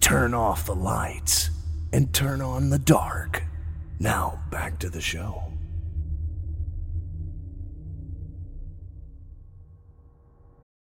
Turn 0.00 0.34
off 0.34 0.66
the 0.66 0.74
lights 0.74 1.50
and 1.92 2.12
turn 2.12 2.40
on 2.40 2.70
the 2.70 2.78
dark. 2.78 3.44
Now, 4.00 4.42
back 4.50 4.80
to 4.80 4.90
the 4.90 5.00
show. 5.00 5.51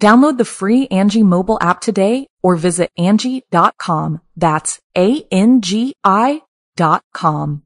Download 0.00 0.38
the 0.38 0.44
free 0.44 0.86
Angi 0.88 1.24
mobile 1.24 1.58
app 1.60 1.80
today 1.80 2.28
or 2.42 2.54
visit 2.54 2.90
Angi.com. 2.98 4.20
That's 4.36 4.80
A-N-G-I 4.96 6.42
dot 6.76 7.02
com. 7.12 7.64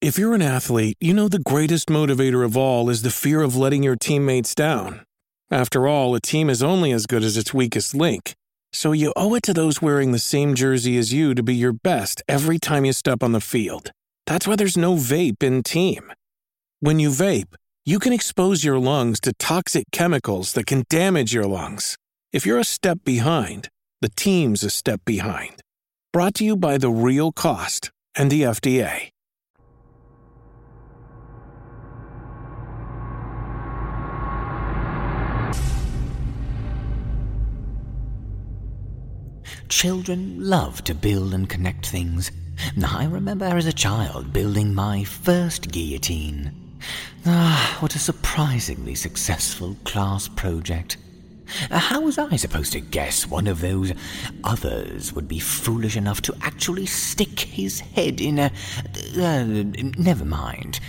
If 0.00 0.18
you're 0.18 0.34
an 0.34 0.42
athlete, 0.42 0.96
you 1.00 1.14
know 1.14 1.28
the 1.28 1.38
greatest 1.38 1.86
motivator 1.86 2.44
of 2.44 2.56
all 2.56 2.90
is 2.90 3.02
the 3.02 3.10
fear 3.10 3.42
of 3.42 3.56
letting 3.56 3.82
your 3.82 3.96
teammates 3.96 4.54
down. 4.54 5.04
After 5.50 5.86
all, 5.86 6.14
a 6.14 6.20
team 6.20 6.48
is 6.50 6.62
only 6.62 6.92
as 6.92 7.06
good 7.06 7.22
as 7.22 7.36
its 7.36 7.54
weakest 7.54 7.94
link. 7.94 8.34
So 8.72 8.92
you 8.92 9.12
owe 9.14 9.34
it 9.34 9.42
to 9.44 9.54
those 9.54 9.80
wearing 9.80 10.12
the 10.12 10.18
same 10.18 10.54
jersey 10.54 10.98
as 10.98 11.12
you 11.12 11.34
to 11.34 11.42
be 11.42 11.54
your 11.54 11.72
best 11.72 12.22
every 12.28 12.58
time 12.58 12.84
you 12.84 12.92
step 12.92 13.22
on 13.22 13.32
the 13.32 13.40
field. 13.40 13.92
That's 14.26 14.46
why 14.46 14.56
there's 14.56 14.76
no 14.76 14.94
vape 14.94 15.42
in 15.42 15.62
team. 15.62 16.12
When 16.80 16.98
you 16.98 17.10
vape, 17.10 17.54
you 17.86 17.98
can 17.98 18.14
expose 18.14 18.64
your 18.64 18.78
lungs 18.78 19.20
to 19.20 19.34
toxic 19.34 19.84
chemicals 19.92 20.54
that 20.54 20.64
can 20.66 20.84
damage 20.88 21.34
your 21.34 21.44
lungs. 21.44 21.98
If 22.32 22.46
you're 22.46 22.58
a 22.58 22.64
step 22.64 23.00
behind, 23.04 23.68
the 24.00 24.08
team's 24.08 24.62
a 24.62 24.70
step 24.70 25.02
behind. 25.04 25.60
Brought 26.10 26.34
to 26.36 26.44
you 26.44 26.56
by 26.56 26.78
The 26.78 26.90
Real 26.90 27.30
Cost 27.30 27.90
and 28.14 28.30
the 28.30 28.42
FDA. 28.42 29.10
Children 39.68 40.36
love 40.38 40.82
to 40.84 40.94
build 40.94 41.34
and 41.34 41.50
connect 41.50 41.86
things. 41.86 42.30
I 42.82 43.04
remember 43.04 43.44
as 43.44 43.66
a 43.66 43.72
child 43.72 44.32
building 44.32 44.72
my 44.72 45.04
first 45.04 45.70
guillotine. 45.70 46.63
Ah, 47.26 47.78
what 47.80 47.94
a 47.94 47.98
surprisingly 47.98 48.94
successful 48.94 49.76
class 49.84 50.28
project. 50.28 50.96
Uh, 51.70 51.78
How 51.78 52.00
was 52.00 52.18
I 52.18 52.36
supposed 52.36 52.72
to 52.72 52.80
guess 52.80 53.26
one 53.26 53.46
of 53.46 53.60
those 53.60 53.92
others 54.42 55.12
would 55.12 55.28
be 55.28 55.38
foolish 55.38 55.96
enough 55.96 56.20
to 56.22 56.34
actually 56.42 56.86
stick 56.86 57.40
his 57.40 57.80
head 57.80 58.20
in 58.20 58.38
a. 58.38 58.50
Uh, 59.16 59.44
never 59.98 60.24
mind. 60.24 60.80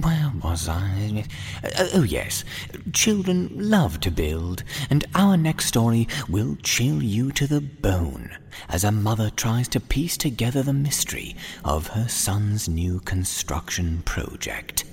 Where 0.00 0.32
was 0.42 0.68
I? 0.68 1.24
Uh, 1.62 1.88
oh, 1.94 2.02
yes. 2.02 2.44
Children 2.92 3.50
love 3.52 4.00
to 4.00 4.10
build, 4.10 4.64
and 4.90 5.04
our 5.14 5.36
next 5.36 5.66
story 5.66 6.08
will 6.28 6.56
chill 6.62 7.02
you 7.02 7.30
to 7.32 7.46
the 7.46 7.60
bone 7.60 8.30
as 8.68 8.84
a 8.84 8.92
mother 8.92 9.30
tries 9.30 9.68
to 9.68 9.80
piece 9.80 10.16
together 10.16 10.62
the 10.62 10.72
mystery 10.72 11.36
of 11.64 11.88
her 11.88 12.08
son's 12.08 12.68
new 12.68 13.00
construction 13.00 14.02
project. 14.04 14.84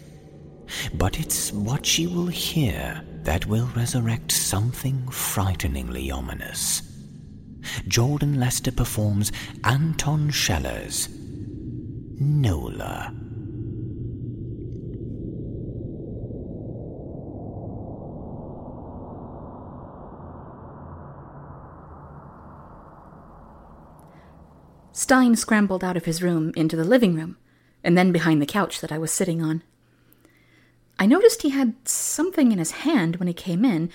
But 0.93 1.19
it's 1.19 1.51
what 1.51 1.85
she 1.85 2.07
will 2.07 2.27
hear 2.27 3.01
that 3.23 3.45
will 3.45 3.69
resurrect 3.75 4.31
something 4.31 5.07
frighteningly 5.09 6.11
ominous. 6.11 6.81
Jordan 7.87 8.39
Lester 8.39 8.71
performs 8.71 9.31
Anton 9.63 10.29
Scheller's 10.29 11.09
Nola. 12.19 13.13
Stein 24.91 25.35
scrambled 25.35 25.83
out 25.83 25.95
of 25.97 26.05
his 26.05 26.21
room 26.21 26.51
into 26.55 26.75
the 26.75 26.83
living 26.83 27.15
room, 27.15 27.37
and 27.83 27.97
then 27.97 28.11
behind 28.11 28.41
the 28.41 28.45
couch 28.45 28.81
that 28.81 28.91
I 28.91 28.97
was 28.97 29.11
sitting 29.11 29.41
on. 29.41 29.63
I 30.99 31.05
noticed 31.05 31.41
he 31.41 31.49
had 31.49 31.75
something 31.87 32.51
in 32.51 32.59
his 32.59 32.71
hand 32.71 33.15
when 33.15 33.27
he 33.27 33.33
came 33.33 33.63
in, 33.63 33.89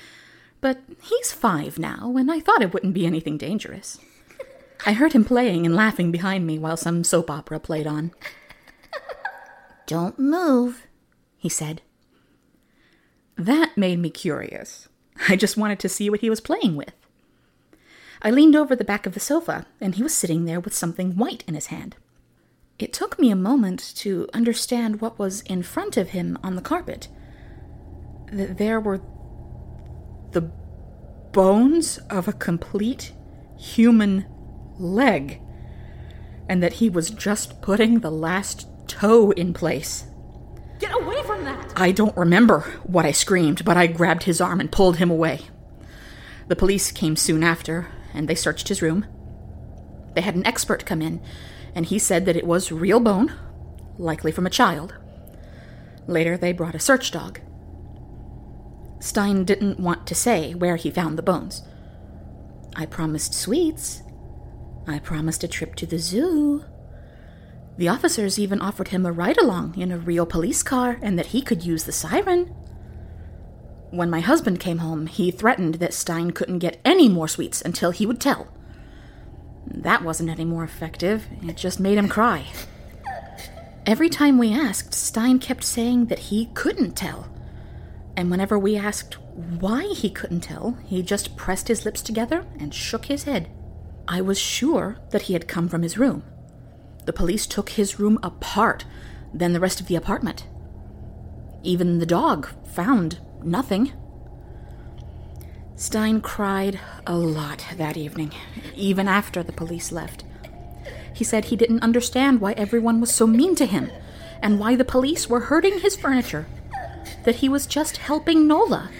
but 0.62 0.80
he's 1.02 1.32
five 1.32 1.78
now, 1.78 2.14
and 2.16 2.32
I 2.32 2.40
thought 2.40 2.62
it 2.62 2.72
wouldn't 2.72 2.94
be 2.94 3.04
anything 3.04 3.36
dangerous. 3.36 3.98
I 4.86 4.94
heard 4.94 5.12
him 5.12 5.24
playing 5.24 5.66
and 5.66 5.76
laughing 5.76 6.10
behind 6.10 6.46
me 6.46 6.58
while 6.58 6.78
some 6.78 7.04
soap 7.04 7.30
opera 7.30 7.60
played 7.60 7.86
on. 7.86 8.12
Don't 9.86 10.18
move. 10.18 10.86
He 11.36 11.50
said. 11.50 11.82
That 13.36 13.76
made 13.76 13.98
me 13.98 14.08
curious. 14.08 14.88
I 15.28 15.36
just 15.36 15.58
wanted 15.58 15.80
to 15.80 15.90
see 15.90 16.08
what 16.08 16.20
he 16.20 16.30
was 16.30 16.40
playing 16.40 16.74
with. 16.74 16.94
I 18.22 18.30
leaned 18.30 18.56
over 18.56 18.74
the 18.74 18.84
back 18.84 19.04
of 19.04 19.12
the 19.12 19.20
sofa, 19.20 19.66
and 19.78 19.94
he 19.94 20.02
was 20.02 20.14
sitting 20.14 20.46
there 20.46 20.60
with 20.60 20.74
something 20.74 21.16
white 21.16 21.44
in 21.46 21.54
his 21.54 21.66
hand. 21.66 21.96
It 22.78 22.92
took 22.92 23.18
me 23.18 23.30
a 23.30 23.36
moment 23.36 23.92
to 23.96 24.28
understand 24.34 25.00
what 25.00 25.18
was 25.18 25.42
in 25.42 25.62
front 25.62 25.96
of 25.96 26.10
him 26.10 26.36
on 26.42 26.56
the 26.56 26.62
carpet. 26.62 27.08
That 28.32 28.58
there 28.58 28.80
were 28.80 29.00
the 30.32 30.50
bones 31.32 31.98
of 32.10 32.26
a 32.26 32.32
complete 32.32 33.12
human 33.56 34.26
leg, 34.76 35.40
and 36.48 36.62
that 36.62 36.74
he 36.74 36.90
was 36.90 37.10
just 37.10 37.62
putting 37.62 38.00
the 38.00 38.10
last 38.10 38.66
toe 38.88 39.30
in 39.30 39.54
place. 39.54 40.06
Get 40.80 40.92
away 40.92 41.22
from 41.22 41.44
that! 41.44 41.72
I 41.76 41.92
don't 41.92 42.16
remember 42.16 42.60
what 42.82 43.06
I 43.06 43.12
screamed, 43.12 43.64
but 43.64 43.76
I 43.76 43.86
grabbed 43.86 44.24
his 44.24 44.40
arm 44.40 44.58
and 44.58 44.72
pulled 44.72 44.96
him 44.96 45.10
away. 45.10 45.42
The 46.48 46.56
police 46.56 46.90
came 46.90 47.14
soon 47.14 47.44
after, 47.44 47.86
and 48.12 48.26
they 48.26 48.34
searched 48.34 48.66
his 48.66 48.82
room. 48.82 49.06
They 50.14 50.20
had 50.20 50.34
an 50.34 50.46
expert 50.46 50.84
come 50.84 51.00
in, 51.00 51.22
and 51.74 51.86
he 51.86 51.98
said 51.98 52.24
that 52.26 52.36
it 52.36 52.46
was 52.46 52.72
real 52.72 53.00
bone, 53.00 53.32
likely 53.98 54.32
from 54.32 54.46
a 54.46 54.50
child. 54.50 54.94
Later, 56.06 56.36
they 56.36 56.52
brought 56.52 56.74
a 56.74 56.80
search 56.80 57.10
dog. 57.10 57.40
Stein 59.00 59.44
didn't 59.44 59.80
want 59.80 60.06
to 60.06 60.14
say 60.14 60.54
where 60.54 60.76
he 60.76 60.90
found 60.90 61.18
the 61.18 61.22
bones. 61.22 61.62
I 62.76 62.86
promised 62.86 63.34
sweets. 63.34 64.02
I 64.86 64.98
promised 64.98 65.44
a 65.44 65.48
trip 65.48 65.74
to 65.76 65.86
the 65.86 65.98
zoo. 65.98 66.64
The 67.76 67.88
officers 67.88 68.38
even 68.38 68.60
offered 68.60 68.88
him 68.88 69.04
a 69.04 69.12
ride 69.12 69.38
along 69.38 69.78
in 69.78 69.90
a 69.90 69.98
real 69.98 70.26
police 70.26 70.62
car 70.62 70.98
and 71.02 71.18
that 71.18 71.26
he 71.26 71.42
could 71.42 71.64
use 71.64 71.84
the 71.84 71.92
siren. 71.92 72.54
When 73.90 74.10
my 74.10 74.20
husband 74.20 74.60
came 74.60 74.78
home, 74.78 75.06
he 75.06 75.30
threatened 75.30 75.76
that 75.76 75.94
Stein 75.94 76.30
couldn't 76.30 76.58
get 76.60 76.80
any 76.84 77.08
more 77.08 77.28
sweets 77.28 77.62
until 77.62 77.90
he 77.90 78.06
would 78.06 78.20
tell. 78.20 78.48
That 79.82 80.02
wasn't 80.02 80.30
any 80.30 80.44
more 80.44 80.64
effective, 80.64 81.26
it 81.42 81.56
just 81.56 81.80
made 81.80 81.98
him 81.98 82.08
cry. 82.08 82.46
Every 83.86 84.08
time 84.08 84.38
we 84.38 84.54
asked, 84.54 84.94
Stein 84.94 85.38
kept 85.38 85.62
saying 85.62 86.06
that 86.06 86.18
he 86.18 86.46
couldn't 86.54 86.96
tell. 86.96 87.28
And 88.16 88.30
whenever 88.30 88.58
we 88.58 88.76
asked 88.76 89.18
why 89.34 89.82
he 89.88 90.08
couldn't 90.08 90.40
tell, 90.40 90.78
he 90.84 91.02
just 91.02 91.36
pressed 91.36 91.68
his 91.68 91.84
lips 91.84 92.00
together 92.00 92.46
and 92.58 92.72
shook 92.72 93.06
his 93.06 93.24
head. 93.24 93.50
I 94.06 94.20
was 94.20 94.38
sure 94.38 94.98
that 95.10 95.22
he 95.22 95.32
had 95.32 95.48
come 95.48 95.68
from 95.68 95.82
his 95.82 95.98
room. 95.98 96.22
The 97.04 97.12
police 97.12 97.46
took 97.46 97.70
his 97.70 97.98
room 97.98 98.18
apart, 98.22 98.84
then 99.34 99.52
the 99.52 99.60
rest 99.60 99.80
of 99.80 99.88
the 99.88 99.96
apartment. 99.96 100.46
Even 101.62 101.98
the 101.98 102.06
dog 102.06 102.48
found 102.64 103.18
nothing. 103.42 103.92
Stein 105.76 106.20
cried 106.20 106.78
a 107.06 107.16
lot 107.16 107.66
that 107.76 107.96
evening, 107.96 108.32
even 108.76 109.08
after 109.08 109.42
the 109.42 109.52
police 109.52 109.90
left. 109.90 110.24
He 111.12 111.24
said 111.24 111.46
he 111.46 111.56
didn't 111.56 111.82
understand 111.82 112.40
why 112.40 112.52
everyone 112.52 113.00
was 113.00 113.12
so 113.12 113.26
mean 113.26 113.54
to 113.56 113.66
him 113.66 113.90
and 114.40 114.60
why 114.60 114.76
the 114.76 114.84
police 114.84 115.28
were 115.28 115.40
hurting 115.40 115.80
his 115.80 115.96
furniture, 115.96 116.46
that 117.24 117.36
he 117.36 117.48
was 117.48 117.66
just 117.66 117.96
helping 117.96 118.46
Nola. 118.46 118.90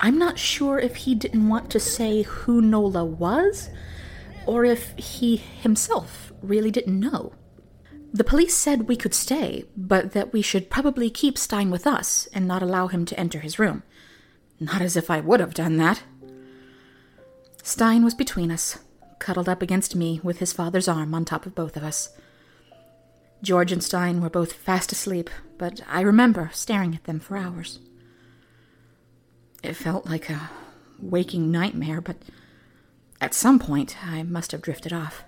I'm 0.00 0.18
not 0.18 0.38
sure 0.38 0.78
if 0.78 0.96
he 0.96 1.14
didn't 1.14 1.48
want 1.48 1.68
to 1.70 1.80
say 1.80 2.22
who 2.22 2.62
Nola 2.62 3.04
was 3.04 3.70
or 4.46 4.64
if 4.64 4.96
he 4.96 5.36
himself 5.36 6.32
really 6.42 6.70
didn't 6.70 6.98
know. 6.98 7.32
The 8.12 8.24
police 8.24 8.56
said 8.56 8.88
we 8.88 8.96
could 8.96 9.14
stay, 9.14 9.64
but 9.76 10.12
that 10.12 10.32
we 10.32 10.42
should 10.42 10.70
probably 10.70 11.10
keep 11.10 11.38
Stein 11.38 11.70
with 11.70 11.86
us 11.86 12.28
and 12.32 12.46
not 12.46 12.62
allow 12.62 12.88
him 12.88 13.04
to 13.06 13.20
enter 13.20 13.40
his 13.40 13.58
room. 13.58 13.82
Not 14.60 14.82
as 14.82 14.96
if 14.96 15.10
I 15.10 15.20
would 15.20 15.40
have 15.40 15.54
done 15.54 15.78
that. 15.78 16.02
Stein 17.62 18.04
was 18.04 18.14
between 18.14 18.50
us, 18.50 18.78
cuddled 19.18 19.48
up 19.48 19.62
against 19.62 19.96
me 19.96 20.20
with 20.22 20.38
his 20.38 20.52
father's 20.52 20.86
arm 20.86 21.14
on 21.14 21.24
top 21.24 21.46
of 21.46 21.54
both 21.54 21.76
of 21.76 21.82
us. 21.82 22.10
George 23.42 23.72
and 23.72 23.82
Stein 23.82 24.20
were 24.20 24.28
both 24.28 24.52
fast 24.52 24.92
asleep, 24.92 25.30
but 25.56 25.80
I 25.88 26.02
remember 26.02 26.50
staring 26.52 26.94
at 26.94 27.04
them 27.04 27.20
for 27.20 27.38
hours. 27.38 27.80
It 29.62 29.74
felt 29.74 30.06
like 30.06 30.28
a 30.28 30.50
waking 30.98 31.50
nightmare, 31.50 32.02
but 32.02 32.16
at 33.20 33.34
some 33.34 33.58
point 33.58 33.96
I 34.04 34.22
must 34.22 34.52
have 34.52 34.60
drifted 34.60 34.92
off. 34.92 35.24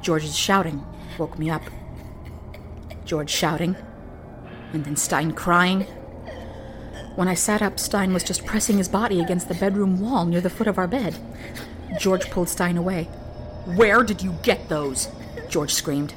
George's 0.00 0.36
shouting 0.36 0.84
woke 1.16 1.38
me 1.38 1.48
up. 1.48 1.62
George 3.04 3.30
shouting, 3.30 3.76
and 4.72 4.84
then 4.84 4.96
Stein 4.96 5.32
crying. 5.32 5.82
When 7.14 7.28
I 7.28 7.34
sat 7.34 7.60
up, 7.60 7.78
Stein 7.78 8.12
was 8.12 8.24
just 8.24 8.46
pressing 8.46 8.78
his 8.78 8.88
body 8.88 9.20
against 9.20 9.48
the 9.48 9.54
bedroom 9.54 10.00
wall 10.00 10.24
near 10.24 10.40
the 10.40 10.50
foot 10.50 10.66
of 10.66 10.78
our 10.78 10.88
bed. 10.88 11.18
George 11.98 12.30
pulled 12.30 12.48
Stein 12.48 12.76
away. 12.76 13.04
Where 13.76 14.02
did 14.02 14.22
you 14.22 14.34
get 14.42 14.68
those? 14.68 15.08
George 15.48 15.74
screamed. 15.74 16.14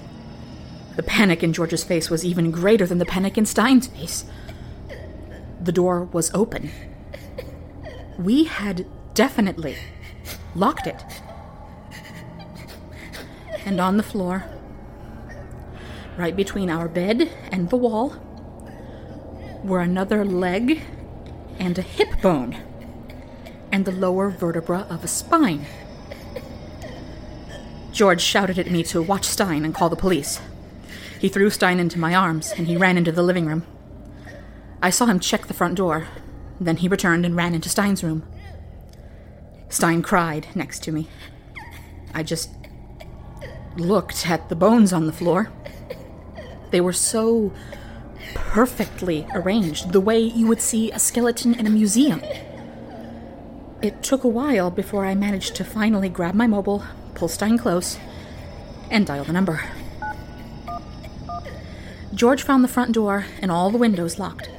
The 0.96 1.04
panic 1.04 1.44
in 1.44 1.52
George's 1.52 1.84
face 1.84 2.10
was 2.10 2.24
even 2.24 2.52
greater 2.52 2.86
than 2.86 3.00
the 3.00 3.06
panic 3.06 3.38
in 3.38 3.46
Stein's 3.46 3.88
face. 3.88 4.24
The 5.62 5.74
door 5.74 6.06
was 6.06 6.34
open. 6.34 6.72
We 8.18 8.46
had 8.46 8.86
definitely 9.14 9.76
locked 10.56 10.88
it. 10.88 11.04
And 13.66 13.82
on 13.82 13.98
the 13.98 14.04
floor, 14.04 14.46
right 16.18 16.36
between 16.36 16.70
our 16.70 16.88
bed 16.88 17.30
and 17.52 17.70
the 17.70 17.76
wall, 17.76 18.16
were 19.66 19.82
another 19.82 20.24
leg 20.24 20.82
and 21.60 21.78
a 21.78 21.82
hip 21.82 22.22
bone, 22.22 22.56
and 23.72 23.86
the 23.86 23.92
lower 23.92 24.30
vertebra 24.30 24.86
of 24.90 25.04
a 25.04 25.08
spine. 25.08 25.66
George 27.92 28.22
shouted 28.22 28.60
at 28.60 28.70
me 28.70 28.84
to 28.84 29.02
watch 29.02 29.26
Stein 29.26 29.64
and 29.64 29.74
call 29.74 29.90
the 29.90 29.96
police. 29.96 30.42
He 31.20 31.30
threw 31.30 31.50
Stein 31.50 31.80
into 31.80 31.98
my 31.98 32.14
arms 32.14 32.54
and 32.58 32.68
he 32.68 32.76
ran 32.78 32.98
into 32.98 33.12
the 33.12 33.24
living 33.24 33.46
room. 33.46 33.66
I 34.82 34.90
saw 34.90 35.06
him 35.06 35.20
check 35.20 35.48
the 35.48 35.54
front 35.54 35.76
door. 35.76 36.08
Then 36.60 36.78
he 36.78 36.88
returned 36.88 37.26
and 37.26 37.36
ran 37.36 37.56
into 37.56 37.70
Stein's 37.70 38.04
room. 38.04 38.28
Stein 39.70 40.02
cried 40.02 40.48
next 40.56 40.84
to 40.84 40.92
me. 40.92 41.08
I 42.14 42.22
just 42.22 42.50
looked 43.78 44.30
at 44.30 44.50
the 44.50 44.56
bones 44.56 44.94
on 44.94 45.06
the 45.06 45.14
floor. 45.14 45.52
They 46.72 46.82
were 46.82 46.94
so 46.94 47.54
perfectly 48.56 49.28
arranged, 49.34 49.92
the 49.92 50.00
way 50.00 50.18
you 50.18 50.48
would 50.48 50.62
see 50.62 50.90
a 50.90 50.98
skeleton 50.98 51.54
in 51.56 51.68
a 51.68 51.70
museum. 51.70 52.22
It 53.82 54.02
took 54.02 54.24
a 54.24 54.30
while 54.30 54.72
before 54.72 55.06
I 55.06 55.14
managed 55.14 55.58
to 55.58 55.66
finally 55.66 56.08
grab 56.08 56.36
my 56.36 56.48
mobile, 56.48 56.82
pull 57.16 57.28
Stein 57.28 57.58
close, 57.58 58.00
and 58.90 59.06
dial 59.06 59.26
the 59.26 59.34
number. 59.34 59.62
George 62.14 62.44
found 62.44 62.64
the 62.64 62.70
front 62.70 62.94
door 62.94 63.26
and 63.42 63.52
all 63.52 63.72
the 63.72 63.78
windows 63.78 64.20
locked. 64.20 64.50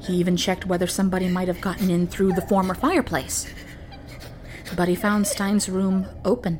He 0.00 0.14
even 0.14 0.38
checked 0.38 0.64
whether 0.64 0.86
somebody 0.86 1.28
might 1.28 1.48
have 1.48 1.60
gotten 1.60 1.90
in 1.90 2.06
through 2.06 2.32
the 2.32 2.48
former 2.48 2.74
fireplace. 2.74 3.52
But 4.74 4.88
he 4.88 4.94
found 4.94 5.26
Stein's 5.26 5.68
room 5.68 6.06
open. 6.24 6.58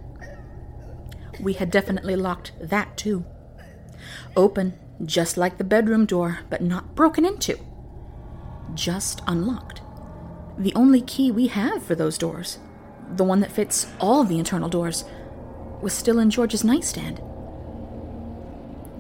We 1.41 1.55
had 1.55 1.71
definitely 1.71 2.17
locked 2.17 2.53
that 2.61 2.99
too. 2.99 3.25
Open, 4.37 4.75
just 5.05 5.37
like 5.37 5.59
the 5.59 5.65
bedroom 5.65 6.07
door, 6.07 6.41
but 6.51 6.63
not 6.63 6.95
broken 6.95 7.25
into. 7.25 7.59
Just 8.75 9.21
unlocked. 9.27 9.81
The 10.59 10.75
only 10.75 11.01
key 11.01 11.31
we 11.31 11.49
have 11.49 11.83
for 11.83 11.95
those 11.95 12.19
doors, 12.19 12.59
the 13.17 13.25
one 13.25 13.41
that 13.41 13.53
fits 13.53 13.87
all 14.01 14.25
the 14.25 14.39
internal 14.39 14.69
doors, 14.69 15.05
was 15.81 15.93
still 15.93 16.19
in 16.19 16.31
George's 16.31 16.65
nightstand. 16.65 17.21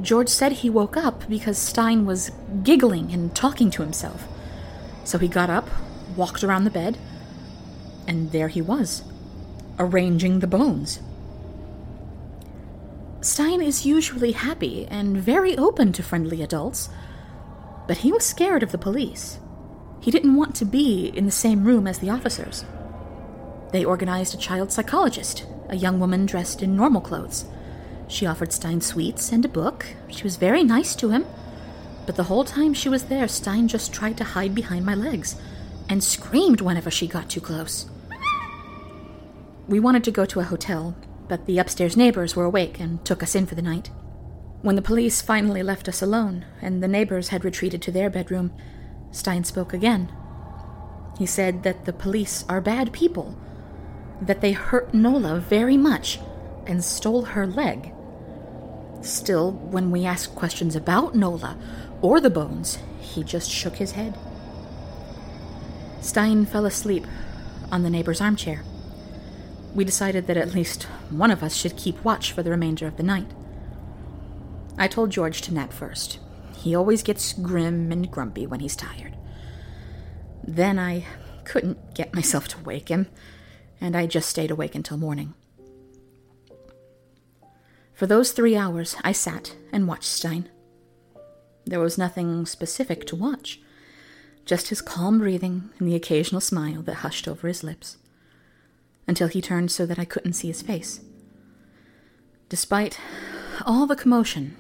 George 0.01 0.29
said 0.29 0.53
he 0.53 0.71
woke 0.71 0.97
up 0.97 1.29
because 1.29 1.59
Stein 1.59 2.05
was 2.05 2.33
giggling 2.65 3.13
and 3.13 3.35
talking 3.37 3.71
to 3.71 3.83
himself. 3.83 4.27
So 5.05 5.19
he 5.19 5.29
got 5.29 5.51
up, 5.51 5.69
walked 6.17 6.43
around 6.43 6.65
the 6.65 6.71
bed, 6.71 6.99
and 8.09 8.33
there 8.33 8.49
he 8.49 8.61
was, 8.61 9.05
arranging 9.79 10.41
the 10.41 10.47
bones. 10.47 11.01
Stein 13.23 13.63
is 13.63 13.87
usually 13.87 14.33
happy 14.33 14.85
and 14.87 15.17
very 15.17 15.57
open 15.57 15.93
to 15.93 16.03
friendly 16.03 16.43
adults, 16.43 16.89
but 17.87 17.99
he 17.99 18.11
was 18.11 18.27
scared 18.27 18.65
of 18.65 18.73
the 18.73 18.79
police. 18.79 19.39
He 20.01 20.11
didn't 20.11 20.35
want 20.35 20.57
to 20.57 20.65
be 20.65 21.07
in 21.07 21.25
the 21.25 21.31
same 21.31 21.63
room 21.63 21.87
as 21.87 22.01
the 22.01 22.11
officers. 22.11 22.65
They 23.71 23.85
organized 23.85 24.35
a 24.35 24.39
child 24.39 24.73
psychologist, 24.73 25.47
a 25.69 25.77
young 25.77 26.01
woman 26.01 26.27
dressed 26.27 26.65
in 26.65 26.75
normal 26.75 27.01
clothes. 27.01 27.45
She 28.09 28.27
offered 28.27 28.53
Stein 28.53 28.81
sweets 28.81 29.31
and 29.31 29.45
a 29.45 29.49
book. 29.49 29.87
She 30.09 30.25
was 30.25 30.35
very 30.35 30.65
nice 30.65 30.97
to 30.97 31.11
him. 31.11 31.25
But 32.07 32.17
the 32.17 32.25
whole 32.25 32.45
time 32.45 32.75
she 32.75 32.89
was 32.89 33.05
there, 33.05 33.29
Stein 33.29 33.69
just 33.69 33.93
tried 33.93 34.17
to 34.17 34.25
hide 34.25 34.53
behind 34.53 34.85
my 34.85 34.97
legs 34.97 35.37
and 35.89 36.03
screamed 36.03 36.61
whenever 36.61 36.91
she 36.91 37.07
got 37.07 37.31
too 37.31 37.41
close. 37.41 37.87
We 39.69 39.79
wanted 39.79 40.03
to 40.05 40.11
go 40.11 40.25
to 40.25 40.41
a 40.41 40.45
hotel, 40.45 40.97
but 41.29 41.47
the 41.47 41.59
upstairs 41.59 41.97
neighbors 41.97 42.37
were 42.37 42.45
awake 42.45 42.81
and 42.81 43.05
took 43.05 43.23
us 43.23 43.35
in 43.35 43.47
for 43.47 43.55
the 43.55 43.63
night. 43.63 43.91
When 44.63 44.77
the 44.77 44.83
police 44.83 45.21
finally 45.21 45.63
left 45.63 45.89
us 45.89 46.03
alone 46.03 46.45
and 46.61 46.83
the 46.83 46.89
neighbors 46.89 47.29
had 47.29 47.45
retreated 47.45 47.83
to 47.83 47.91
their 47.91 48.11
bedroom, 48.11 48.53
Stein 49.11 49.45
spoke 49.45 49.73
again. 49.73 50.13
He 51.19 51.27
said 51.27 51.63
that 51.65 51.85
the 51.85 51.93
police 51.93 52.45
are 52.49 52.61
bad 52.61 52.93
people, 52.93 53.37
that 54.21 54.41
they 54.41 54.53
hurt 54.53 54.95
Nola 54.95 55.39
very 55.41 55.77
much 55.77 56.19
and 56.67 56.85
stole 56.85 57.23
her 57.23 57.47
leg. 57.47 57.93
Still, 59.01 59.53
when 59.53 59.91
we 59.91 60.05
asked 60.05 60.37
questions 60.37 60.77
about 60.77 61.15
Nola 61.17 61.59
or 62.01 62.21
the 62.21 62.31
bones, 62.31 62.79
he 63.01 63.25
just 63.25 63.51
shook 63.51 63.77
his 63.77 63.93
head. 63.93 64.17
Stein 66.01 66.47
fell 66.47 66.67
asleep 66.67 67.07
on 67.71 67.83
the 67.83 67.91
neighbor's 67.91 68.21
armchair. 68.21 68.63
We 69.75 69.85
decided 69.85 70.27
that 70.27 70.37
at 70.37 70.55
least 70.55 70.85
one 71.11 71.31
of 71.31 71.43
us 71.43 71.57
should 71.57 71.77
keep 71.77 72.05
watch 72.05 72.33
for 72.33 72.43
the 72.43 72.51
remainder 72.51 72.87
of 72.87 72.97
the 72.97 73.03
night. 73.03 73.31
I 74.77 74.89
told 74.89 75.11
George 75.11 75.41
to 75.43 75.55
nap 75.55 75.73
first. 75.73 76.19
He 76.57 76.75
always 76.75 77.03
gets 77.03 77.33
grim 77.33 77.91
and 77.91 78.11
grumpy 78.11 78.47
when 78.47 78.61
he's 78.61 78.77
tired. 78.77 79.17
Then 80.45 80.79
I 80.79 81.05
couldn't 81.45 81.95
get 81.95 82.15
myself 82.15 82.49
to 82.49 82.61
wake 82.61 82.89
him, 82.89 83.09
and 83.81 83.97
I 83.97 84.07
just 84.07 84.29
stayed 84.29 84.51
awake 84.51 84.75
until 84.75 84.97
morning. 84.97 85.35
For 87.95 88.07
those 88.07 88.33
three 88.33 88.57
hours, 88.57 88.97
I 89.03 89.13
sat 89.13 89.57
and 89.73 89.89
watched 89.89 90.05
Stein. 90.05 90.49
There 91.65 91.81
was 91.81 91.99
nothing 91.99 92.47
specific 92.47 93.07
to 93.07 93.17
watch, 93.17 93.61
just 94.45 94.69
his 94.69 94.83
calm 94.83 95.19
breathing 95.19 95.71
and 95.79 95.89
the 95.89 95.95
occasional 95.95 96.41
smile 96.41 96.83
that 96.83 96.97
hushed 96.97 97.29
over 97.29 97.47
his 97.47 97.63
lips, 97.63 97.97
until 99.07 99.29
he 99.29 99.41
turned 99.41 99.71
so 99.71 99.87
that 99.87 99.99
I 99.99 100.05
couldn't 100.05 100.35
see 100.35 100.49
his 100.49 100.63
face. 100.63 101.01
Despite 102.49 102.99
all 103.65 103.87
the 103.87 103.97
commotion, 103.97 104.57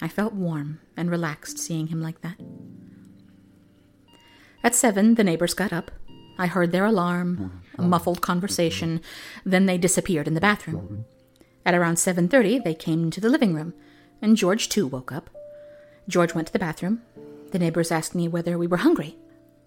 I 0.00 0.08
felt 0.08 0.32
warm 0.32 0.80
and 0.96 1.10
relaxed 1.10 1.58
seeing 1.58 1.88
him 1.88 2.00
like 2.00 2.20
that. 2.20 2.38
At 4.62 4.74
seven, 4.74 5.14
the 5.14 5.24
neighbors 5.24 5.54
got 5.54 5.72
up. 5.72 5.90
I 6.38 6.46
heard 6.46 6.70
their 6.70 6.84
alarm, 6.84 7.50
oh, 7.78 7.82
a 7.82 7.86
muffled 7.86 8.20
conversation, 8.20 9.00
then 9.44 9.66
they 9.66 9.78
disappeared 9.78 10.28
in 10.28 10.34
the 10.34 10.40
bathroom. 10.40 11.04
At 11.66 11.74
around 11.74 11.96
7:30, 11.96 12.62
they 12.62 12.74
came 12.74 13.02
into 13.02 13.20
the 13.20 13.28
living 13.28 13.54
room, 13.54 13.74
and 14.22 14.36
George 14.36 14.68
too 14.68 14.86
woke 14.86 15.12
up. 15.12 15.30
George 16.06 16.34
went 16.34 16.46
to 16.46 16.52
the 16.52 16.58
bathroom. 16.58 17.02
The 17.50 17.58
neighbors 17.58 17.90
asked 17.90 18.14
me 18.14 18.28
whether 18.28 18.56
we 18.56 18.66
were 18.66 18.78
hungry. 18.78 19.16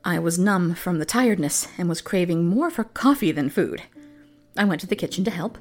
I 0.04 0.18
was 0.18 0.39
numb 0.39 0.74
from 0.74 0.97
the 0.97 1.06
tiredness 1.06 1.68
and 1.78 1.88
was 1.88 2.02
craving 2.02 2.47
more 2.47 2.72
for 2.72 2.84
coffee 2.84 3.32
than 3.32 3.49
food. 3.49 3.84
I 4.58 4.66
went 4.66 4.82
to 4.82 4.88
the 4.88 4.95
kitchen 4.95 5.24
to 5.26 5.32
help. 5.32 5.58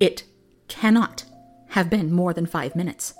It 0.00 0.24
cannot 0.66 1.24
have 1.70 1.88
been 1.88 2.12
more 2.12 2.32
than 2.32 2.46
five 2.46 2.74
minutes. 2.74 3.14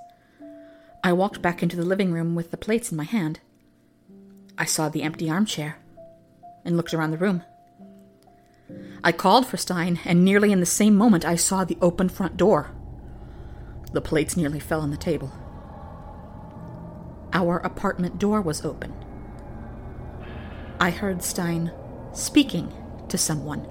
I 1.05 1.13
walked 1.13 1.41
back 1.41 1.63
into 1.63 1.77
the 1.77 1.85
living 1.85 2.13
room 2.13 2.35
with 2.35 2.51
the 2.51 2.57
plates 2.57 2.91
in 2.91 2.97
my 2.97 3.05
hand. 3.05 3.39
I 4.59 4.65
saw 4.65 4.89
the 4.89 5.03
empty 5.03 5.31
armchair 5.31 5.79
and 6.65 6.77
looked 6.77 6.93
around 6.93 7.13
the 7.13 7.19
room. 7.19 7.45
I 9.05 9.13
called 9.13 9.47
for 9.47 9.57
Stein, 9.57 10.01
and 10.05 10.25
nearly 10.25 10.51
in 10.51 10.59
the 10.59 10.67
same 10.67 10.97
moment 10.97 11.25
I 11.25 11.37
saw 11.37 11.65
the 11.65 11.79
open 11.81 12.09
front 12.09 12.37
door. 12.37 12.73
The 13.93 14.01
plates 14.01 14.37
nearly 14.37 14.59
fell 14.59 14.81
on 14.81 14.91
the 14.91 14.97
table. 14.97 15.31
Our 17.33 17.59
apartment 17.59 18.19
door 18.19 18.41
was 18.41 18.65
open. 18.65 18.95
I 20.81 20.91
heard 20.91 21.23
Stein 21.23 21.73
speaking 22.13 22.73
to 23.09 23.19
someone. 23.19 23.67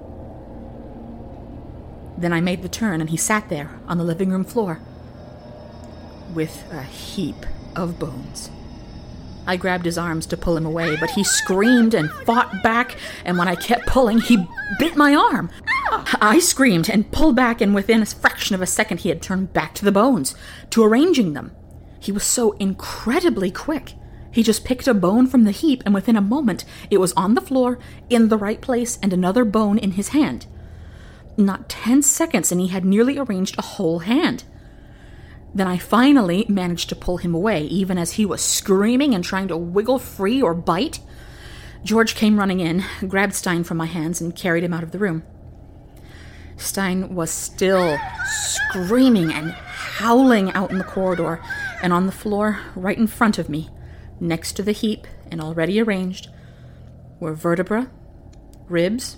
Then 2.18 2.32
I 2.32 2.40
made 2.40 2.62
the 2.62 2.68
turn, 2.68 3.00
and 3.00 3.10
he 3.10 3.16
sat 3.16 3.48
there 3.48 3.78
on 3.86 3.98
the 3.98 4.04
living 4.04 4.30
room 4.30 4.44
floor 4.44 4.80
with 6.34 6.64
a 6.72 6.82
heap 6.82 7.46
of 7.74 7.98
bones. 7.98 8.50
I 9.46 9.56
grabbed 9.56 9.84
his 9.84 9.98
arms 9.98 10.26
to 10.26 10.36
pull 10.36 10.56
him 10.56 10.66
away, 10.66 10.96
but 10.96 11.10
he 11.10 11.22
screamed 11.22 11.94
and 11.94 12.10
fought 12.10 12.62
back, 12.62 12.96
and 13.24 13.38
when 13.38 13.46
I 13.46 13.54
kept 13.54 13.86
pulling, 13.86 14.18
he 14.18 14.46
bit 14.78 14.96
my 14.96 15.14
arm. 15.14 15.50
I 16.20 16.40
screamed 16.40 16.90
and 16.90 17.10
pulled 17.12 17.36
back, 17.36 17.60
and 17.60 17.74
within 17.74 18.02
a 18.02 18.06
fraction 18.06 18.54
of 18.54 18.62
a 18.62 18.66
second, 18.66 19.00
he 19.00 19.08
had 19.08 19.22
turned 19.22 19.52
back 19.52 19.74
to 19.74 19.84
the 19.84 19.92
bones, 19.92 20.34
to 20.70 20.82
arranging 20.82 21.34
them. 21.34 21.52
He 22.06 22.12
was 22.12 22.22
so 22.22 22.52
incredibly 22.52 23.50
quick. 23.50 23.94
He 24.30 24.44
just 24.44 24.64
picked 24.64 24.86
a 24.86 24.94
bone 24.94 25.26
from 25.26 25.42
the 25.42 25.50
heap, 25.50 25.82
and 25.84 25.92
within 25.92 26.14
a 26.14 26.20
moment, 26.20 26.64
it 26.88 26.98
was 26.98 27.12
on 27.14 27.34
the 27.34 27.40
floor, 27.40 27.80
in 28.08 28.28
the 28.28 28.38
right 28.38 28.60
place, 28.60 28.96
and 29.02 29.12
another 29.12 29.44
bone 29.44 29.76
in 29.76 29.90
his 29.90 30.10
hand. 30.10 30.46
Not 31.36 31.68
ten 31.68 32.02
seconds, 32.02 32.52
and 32.52 32.60
he 32.60 32.68
had 32.68 32.84
nearly 32.84 33.18
arranged 33.18 33.58
a 33.58 33.62
whole 33.62 33.98
hand. 33.98 34.44
Then 35.52 35.66
I 35.66 35.78
finally 35.78 36.46
managed 36.48 36.90
to 36.90 36.94
pull 36.94 37.16
him 37.16 37.34
away, 37.34 37.64
even 37.64 37.98
as 37.98 38.12
he 38.12 38.24
was 38.24 38.40
screaming 38.40 39.12
and 39.12 39.24
trying 39.24 39.48
to 39.48 39.56
wiggle 39.56 39.98
free 39.98 40.40
or 40.40 40.54
bite. 40.54 41.00
George 41.82 42.14
came 42.14 42.38
running 42.38 42.60
in, 42.60 42.84
grabbed 43.08 43.34
Stein 43.34 43.64
from 43.64 43.78
my 43.78 43.86
hands, 43.86 44.20
and 44.20 44.36
carried 44.36 44.62
him 44.62 44.72
out 44.72 44.84
of 44.84 44.92
the 44.92 45.00
room. 45.00 45.24
Stein 46.56 47.14
was 47.14 47.30
still 47.30 47.98
screaming 48.26 49.32
and 49.32 49.52
howling 49.52 50.52
out 50.52 50.70
in 50.70 50.78
the 50.78 50.84
corridor, 50.84 51.42
and 51.82 51.92
on 51.92 52.06
the 52.06 52.12
floor 52.12 52.60
right 52.74 52.98
in 52.98 53.06
front 53.06 53.38
of 53.38 53.48
me, 53.48 53.68
next 54.20 54.52
to 54.52 54.62
the 54.62 54.72
heap 54.72 55.06
and 55.30 55.40
already 55.40 55.80
arranged, 55.80 56.28
were 57.20 57.34
vertebra, 57.34 57.90
ribs, 58.68 59.16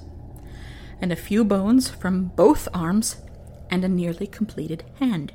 and 1.00 1.12
a 1.12 1.16
few 1.16 1.44
bones 1.44 1.88
from 1.88 2.26
both 2.26 2.68
arms, 2.74 3.16
and 3.70 3.84
a 3.84 3.88
nearly 3.88 4.26
completed 4.26 4.84
hand. 4.98 5.32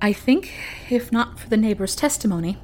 I 0.00 0.12
think, 0.12 0.52
if 0.90 1.10
not 1.10 1.38
for 1.38 1.48
the 1.48 1.56
neighbor's 1.56 1.96
testimony, 1.96 2.58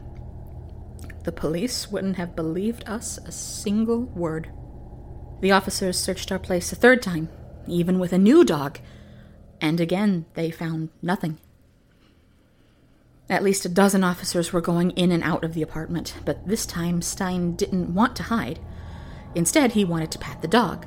the 1.24 1.32
police 1.32 1.90
wouldn't 1.90 2.16
have 2.16 2.36
believed 2.36 2.88
us 2.88 3.18
a 3.18 3.32
single 3.32 4.02
word. 4.02 4.50
The 5.44 5.52
officers 5.52 5.98
searched 5.98 6.32
our 6.32 6.38
place 6.38 6.72
a 6.72 6.74
third 6.74 7.02
time, 7.02 7.28
even 7.66 7.98
with 7.98 8.14
a 8.14 8.18
new 8.18 8.46
dog, 8.46 8.78
and 9.60 9.78
again 9.78 10.24
they 10.32 10.50
found 10.50 10.88
nothing. 11.02 11.36
At 13.28 13.42
least 13.42 13.66
a 13.66 13.68
dozen 13.68 14.02
officers 14.02 14.54
were 14.54 14.62
going 14.62 14.92
in 14.92 15.12
and 15.12 15.22
out 15.22 15.44
of 15.44 15.52
the 15.52 15.60
apartment, 15.60 16.14
but 16.24 16.48
this 16.48 16.64
time 16.64 17.02
Stein 17.02 17.56
didn't 17.56 17.92
want 17.92 18.16
to 18.16 18.22
hide. 18.22 18.58
Instead, 19.34 19.72
he 19.72 19.84
wanted 19.84 20.10
to 20.12 20.18
pat 20.18 20.40
the 20.40 20.48
dog. 20.48 20.86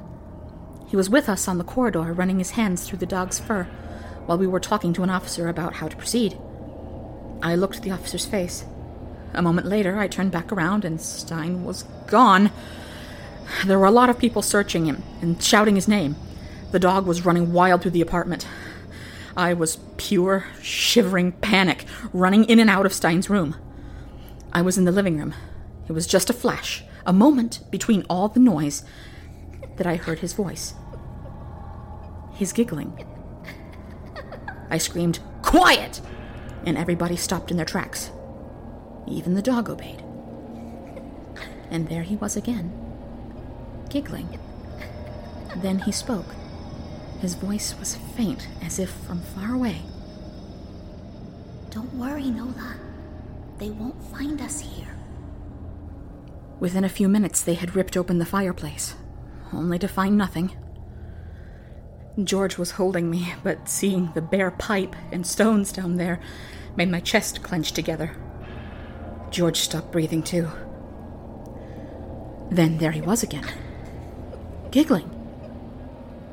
He 0.88 0.96
was 0.96 1.08
with 1.08 1.30
us 1.30 1.48
on 1.48 1.60
the 1.60 1.64
corridor, 1.64 2.12
running 2.12 2.40
his 2.40 2.58
hands 2.58 2.84
through 2.84 2.98
the 2.98 3.06
dog's 3.06 3.40
fur 3.40 3.66
while 4.26 4.40
we 4.40 4.48
were 4.48 4.60
talking 4.60 4.92
to 4.94 5.04
an 5.04 5.12
officer 5.12 5.50
about 5.50 5.76
how 5.76 5.88
to 5.88 5.96
proceed. 5.96 6.36
I 7.44 7.54
looked 7.54 7.76
at 7.76 7.84
the 7.84 7.92
officer's 7.92 8.26
face. 8.26 8.66
A 9.36 9.44
moment 9.44 9.68
later, 9.68 10.00
I 10.00 10.08
turned 10.08 10.32
back 10.32 10.52
around 10.52 10.84
and 10.84 11.00
Stein 11.00 11.64
was 11.64 11.84
gone. 12.08 12.50
There 13.66 13.80
were 13.80 13.86
a 13.86 13.92
lot 13.92 14.10
of 14.10 14.20
people 14.20 14.42
searching 14.42 14.86
him 14.86 15.04
and 15.22 15.42
shouting 15.42 15.76
his 15.76 15.88
name. 15.88 16.16
The 16.72 16.80
dog 16.80 17.06
was 17.06 17.26
running 17.26 17.54
wild 17.54 17.82
through 17.82 17.92
the 17.92 18.02
apartment. 18.02 18.48
I 19.36 19.54
was 19.54 19.78
pure, 19.98 20.46
shivering 20.62 21.32
panic, 21.34 21.86
running 22.12 22.44
in 22.46 22.60
and 22.60 22.70
out 22.70 22.86
of 22.86 22.94
Stein's 22.94 23.30
room. 23.30 23.56
I 24.52 24.62
was 24.62 24.78
in 24.78 24.86
the 24.86 24.92
living 24.92 25.18
room. 25.18 25.34
It 25.88 25.94
was 25.94 26.08
just 26.08 26.30
a 26.30 26.34
flash, 26.34 26.84
a 27.06 27.14
moment 27.14 27.62
between 27.72 28.06
all 28.10 28.28
the 28.28 28.40
noise, 28.40 28.84
that 29.78 29.88
I 29.88 29.96
heard 29.96 30.20
his 30.20 30.34
voice. 30.34 30.74
His 32.34 32.52
giggling. 32.52 33.06
I 34.70 34.78
screamed, 34.78 35.20
Quiet! 35.42 36.02
And 36.66 36.78
everybody 36.78 37.16
stopped 37.16 37.52
in 37.52 37.58
their 37.58 37.66
tracks. 37.66 38.12
Even 39.08 39.36
the 39.36 39.42
dog 39.42 39.70
obeyed. 39.70 40.04
And 41.70 41.88
there 41.88 42.04
he 42.04 42.16
was 42.16 42.36
again, 42.36 42.74
giggling. 43.88 44.40
Then 45.58 45.80
he 45.80 45.92
spoke. 45.92 46.36
His 47.20 47.36
voice 47.36 47.76
was 47.80 47.96
faint, 48.16 48.48
as 48.62 48.80
if 48.80 48.90
from 48.90 49.22
far 49.22 49.54
away. 49.54 49.82
Don't 51.72 51.94
worry, 51.94 52.30
Nola. 52.30 52.76
They 53.58 53.70
won't 53.72 54.04
find 54.12 54.40
us 54.42 54.60
here. 54.60 54.96
Within 56.60 56.84
a 56.84 56.90
few 56.90 57.08
minutes, 57.08 57.42
they 57.42 57.56
had 57.56 57.76
ripped 57.76 57.98
open 57.98 58.20
the 58.20 58.26
fireplace, 58.26 58.96
only 59.54 59.80
to 59.80 59.88
find 59.88 60.18
nothing. 60.18 60.56
George 62.24 62.58
was 62.58 62.72
holding 62.72 63.10
me, 63.10 63.34
but 63.44 63.70
seeing 63.70 64.12
the 64.14 64.22
bare 64.22 64.52
pipe 64.52 64.96
and 65.12 65.26
stones 65.26 65.72
down 65.72 65.98
there 65.98 66.20
made 66.76 66.90
my 66.90 67.00
chest 67.00 67.44
clench 67.44 67.74
together. 67.74 68.16
George 69.30 69.58
stopped 69.58 69.92
breathing 69.92 70.24
too. 70.24 70.50
Then 72.50 72.78
there 72.78 72.92
he 72.92 73.02
was 73.02 73.22
again, 73.24 73.46
giggling, 74.72 75.10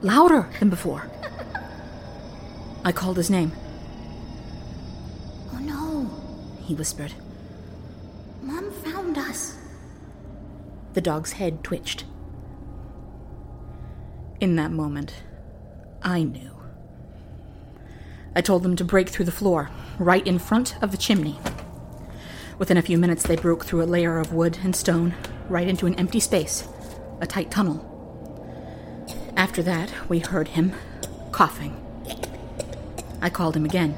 louder 0.02 0.48
than 0.58 0.70
before. 0.70 1.10
I 2.84 2.92
called 2.92 3.16
his 3.16 3.30
name. 3.30 3.52
Oh 5.52 5.58
no, 5.58 6.10
he 6.62 6.74
whispered. 6.74 7.12
Mom 8.42 8.70
found 8.70 9.16
us. 9.16 9.56
The 10.92 11.00
dog's 11.00 11.32
head 11.32 11.64
twitched. 11.64 12.04
In 14.40 14.56
that 14.56 14.70
moment, 14.70 15.14
I 16.02 16.22
knew. 16.22 16.50
I 18.36 18.40
told 18.40 18.62
them 18.62 18.76
to 18.76 18.84
break 18.84 19.08
through 19.08 19.24
the 19.24 19.32
floor, 19.32 19.70
right 19.98 20.26
in 20.26 20.38
front 20.38 20.76
of 20.82 20.90
the 20.90 20.96
chimney. 20.96 21.38
Within 22.58 22.76
a 22.76 22.82
few 22.82 22.98
minutes, 22.98 23.22
they 23.22 23.36
broke 23.36 23.64
through 23.64 23.82
a 23.82 23.86
layer 23.86 24.18
of 24.18 24.32
wood 24.32 24.58
and 24.62 24.76
stone, 24.76 25.14
right 25.48 25.66
into 25.66 25.86
an 25.86 25.94
empty 25.94 26.20
space, 26.20 26.68
a 27.20 27.26
tight 27.26 27.50
tunnel. 27.50 27.93
After 29.36 29.62
that, 29.62 29.92
we 30.08 30.20
heard 30.20 30.48
him 30.48 30.72
coughing. 31.32 31.76
I 33.20 33.30
called 33.30 33.56
him 33.56 33.64
again. 33.64 33.96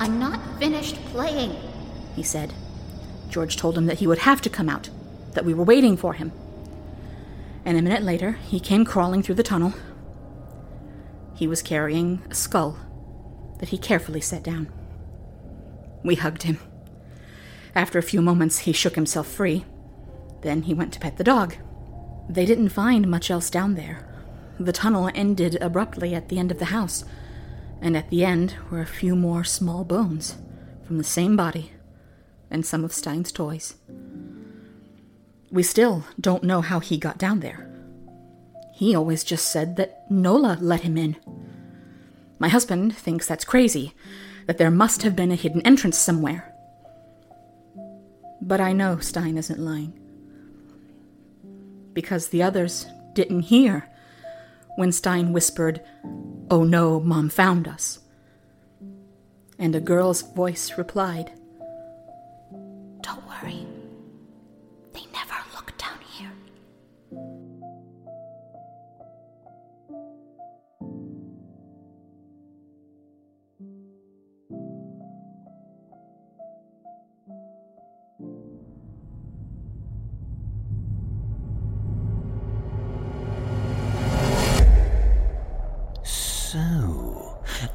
I'm 0.00 0.18
not 0.18 0.58
finished 0.58 0.96
playing, 1.06 1.56
he 2.14 2.22
said. 2.22 2.52
George 3.28 3.56
told 3.56 3.76
him 3.76 3.86
that 3.86 3.98
he 3.98 4.06
would 4.06 4.18
have 4.18 4.40
to 4.42 4.50
come 4.50 4.68
out, 4.68 4.88
that 5.32 5.44
we 5.44 5.54
were 5.54 5.64
waiting 5.64 5.96
for 5.96 6.14
him. 6.14 6.32
And 7.64 7.76
a 7.78 7.82
minute 7.82 8.02
later, 8.02 8.32
he 8.32 8.60
came 8.60 8.84
crawling 8.84 9.22
through 9.22 9.36
the 9.36 9.42
tunnel. 9.42 9.74
He 11.34 11.46
was 11.46 11.62
carrying 11.62 12.22
a 12.30 12.34
skull 12.34 12.78
that 13.58 13.70
he 13.70 13.78
carefully 13.78 14.20
set 14.20 14.42
down. 14.42 14.72
We 16.02 16.14
hugged 16.14 16.44
him. 16.44 16.58
After 17.74 17.98
a 17.98 18.02
few 18.02 18.22
moments, 18.22 18.58
he 18.60 18.72
shook 18.72 18.94
himself 18.94 19.26
free. 19.26 19.64
Then 20.42 20.62
he 20.62 20.74
went 20.74 20.92
to 20.92 21.00
pet 21.00 21.16
the 21.16 21.24
dog. 21.24 21.56
They 22.28 22.46
didn't 22.46 22.68
find 22.68 23.10
much 23.10 23.30
else 23.30 23.50
down 23.50 23.74
there. 23.74 24.06
The 24.58 24.72
tunnel 24.72 25.10
ended 25.14 25.56
abruptly 25.60 26.14
at 26.14 26.28
the 26.28 26.38
end 26.38 26.50
of 26.50 26.58
the 26.58 26.66
house, 26.66 27.04
and 27.80 27.96
at 27.96 28.10
the 28.10 28.24
end 28.24 28.54
were 28.70 28.80
a 28.80 28.86
few 28.86 29.16
more 29.16 29.44
small 29.44 29.84
bones 29.84 30.36
from 30.86 30.98
the 30.98 31.04
same 31.04 31.36
body 31.36 31.72
and 32.50 32.64
some 32.64 32.84
of 32.84 32.92
Stein's 32.92 33.32
toys. 33.32 33.74
We 35.50 35.62
still 35.62 36.04
don't 36.20 36.44
know 36.44 36.60
how 36.60 36.80
he 36.80 36.98
got 36.98 37.18
down 37.18 37.40
there. 37.40 37.70
He 38.72 38.94
always 38.94 39.24
just 39.24 39.48
said 39.48 39.76
that 39.76 40.10
Nola 40.10 40.58
let 40.60 40.80
him 40.80 40.96
in. 40.96 41.16
My 42.38 42.48
husband 42.48 42.94
thinks 42.96 43.26
that's 43.26 43.44
crazy, 43.44 43.94
that 44.46 44.58
there 44.58 44.70
must 44.70 45.02
have 45.02 45.16
been 45.16 45.30
a 45.30 45.36
hidden 45.36 45.62
entrance 45.62 45.96
somewhere. 45.96 46.52
But 48.40 48.60
I 48.60 48.72
know 48.72 48.98
Stein 48.98 49.38
isn't 49.38 49.58
lying. 49.58 49.98
Because 51.92 52.28
the 52.28 52.42
others 52.42 52.86
didn't 53.14 53.42
hear 53.42 53.88
when 54.76 54.92
Stein 54.92 55.32
whispered, 55.32 55.80
Oh 56.50 56.64
no, 56.64 57.00
Mom 57.00 57.28
found 57.28 57.68
us. 57.68 58.00
And 59.58 59.74
a 59.74 59.80
girl's 59.80 60.22
voice 60.22 60.76
replied, 60.76 61.32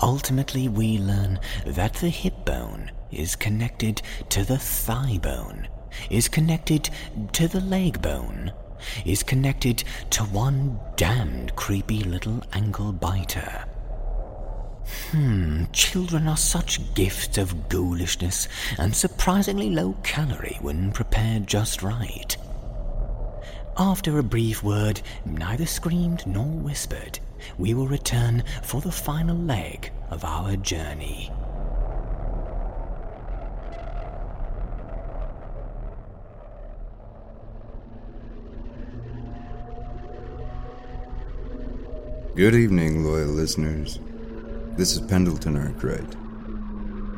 ultimately, 0.01 0.67
we 0.67 0.97
learn 0.97 1.39
that 1.65 1.93
the 1.95 2.09
hip 2.09 2.45
bone 2.45 2.91
is 3.11 3.35
connected 3.35 4.01
to 4.29 4.43
the 4.43 4.57
thigh 4.57 5.19
bone, 5.21 5.67
is 6.09 6.27
connected 6.27 6.89
to 7.33 7.47
the 7.47 7.61
leg 7.61 8.01
bone, 8.01 8.51
is 9.05 9.23
connected 9.23 9.83
to 10.11 10.23
one 10.25 10.79
damned 10.95 11.55
creepy 11.55 12.03
little 12.03 12.41
ankle 12.53 12.91
biter. 12.91 13.65
Hmm, 15.11 15.65
children 15.71 16.27
are 16.27 16.37
such 16.37 16.93
gifts 16.95 17.37
of 17.37 17.69
ghoulishness 17.69 18.47
and 18.77 18.95
surprisingly 18.95 19.69
low 19.69 19.93
calorie 20.03 20.57
when 20.61 20.91
prepared 20.91 21.47
just 21.47 21.83
right. 21.83 22.35
After 23.77 24.17
a 24.17 24.23
brief 24.23 24.63
word, 24.63 25.01
neither 25.25 25.65
screamed 25.65 26.25
nor 26.25 26.45
whispered, 26.45 27.19
we 27.57 27.73
will 27.73 27.87
return 27.87 28.43
for 28.63 28.81
the 28.81 28.91
final 28.91 29.37
leg 29.37 29.91
of 30.09 30.23
our 30.23 30.55
journey. 30.55 31.31
Good 42.35 42.55
evening, 42.55 43.03
loyal 43.03 43.27
listeners. 43.27 43.99
This 44.77 44.93
is 44.93 45.01
Pendleton 45.01 45.57
Arkwright. 45.57 46.15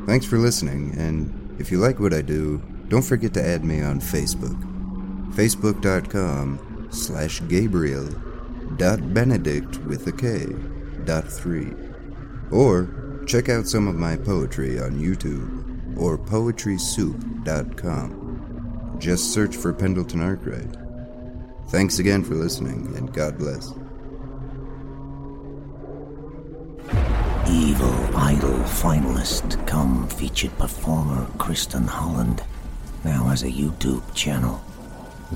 Thanks 0.04 0.26
for 0.26 0.36
listening, 0.36 0.96
and 0.98 1.60
if 1.60 1.70
you 1.70 1.78
like 1.78 2.00
what 2.00 2.12
I 2.12 2.22
do, 2.22 2.60
don't 2.88 3.04
forget 3.04 3.32
to 3.34 3.46
add 3.46 3.64
me 3.64 3.82
on 3.82 4.00
Facebook. 4.00 4.60
Facebook.com 5.32 6.88
slash 6.90 7.40
Gabriel 7.48 8.08
dot 8.76 9.14
Benedict 9.14 9.78
with 9.84 10.06
a 10.06 10.12
K 10.12 10.46
dot 11.04 11.28
three. 11.28 11.72
Or 12.50 13.22
check 13.26 13.48
out 13.48 13.66
some 13.66 13.88
of 13.88 13.94
my 13.94 14.16
poetry 14.16 14.78
on 14.80 14.92
YouTube 14.92 15.96
or 15.96 16.18
poetrysoup.com. 16.18 18.96
Just 18.98 19.32
search 19.32 19.56
for 19.56 19.72
Pendleton 19.72 20.20
Arkwright. 20.20 20.76
Thanks 21.68 21.98
again 21.98 22.22
for 22.22 22.34
listening, 22.34 22.94
and 22.96 23.10
God 23.12 23.38
bless. 23.38 23.72
Evil 27.50 28.16
Idol 28.16 28.58
finalist, 28.64 29.66
come 29.66 30.06
featured 30.08 30.56
performer 30.58 31.26
Kristen 31.38 31.86
Holland, 31.86 32.42
now 33.04 33.24
has 33.24 33.42
a 33.42 33.50
YouTube 33.50 34.02
channel. 34.14 34.62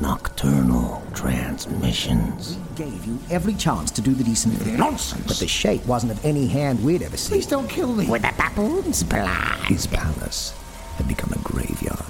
Nocturnal 0.01 1.03
Transmissions. 1.15 2.59
We 2.59 2.85
gave 2.85 3.07
you 3.07 3.19
every 3.31 3.55
chance 3.55 3.91
to 3.93 4.03
do 4.03 4.13
the 4.13 4.25
decent 4.25 4.55
thing. 4.59 4.77
Nonsense. 4.77 5.27
But 5.27 5.39
the 5.39 5.49
shape 5.49 5.87
wasn't 5.87 6.13
of 6.13 6.23
any 6.25 6.47
hand 6.47 6.85
we'd 6.85 7.03
ever 7.03 7.17
seen. 7.17 7.33
Please 7.33 7.47
don't 7.47 7.69
kill 7.69 7.95
me. 7.95 8.07
With 8.07 8.25
a 8.25 8.35
baboons 8.37 9.03
blind. 9.03 9.65
His 9.65 9.87
palace 9.87 10.53
had 10.97 11.09
become 11.09 11.33
a 11.33 11.39
graveyard. 11.39 12.05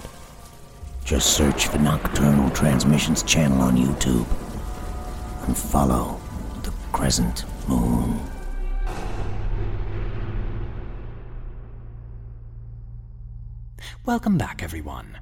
Just 1.04 1.36
search 1.36 1.68
for 1.68 1.78
Nocturnal 1.78 2.50
Transmissions 2.50 3.22
channel 3.22 3.60
on 3.60 3.76
YouTube 3.76 4.26
and 5.46 5.56
follow 5.56 6.20
the 6.64 6.72
Crescent 6.92 7.44
Moon. 7.68 8.18
Welcome 14.04 14.36
back, 14.36 14.62
everyone. 14.62 15.18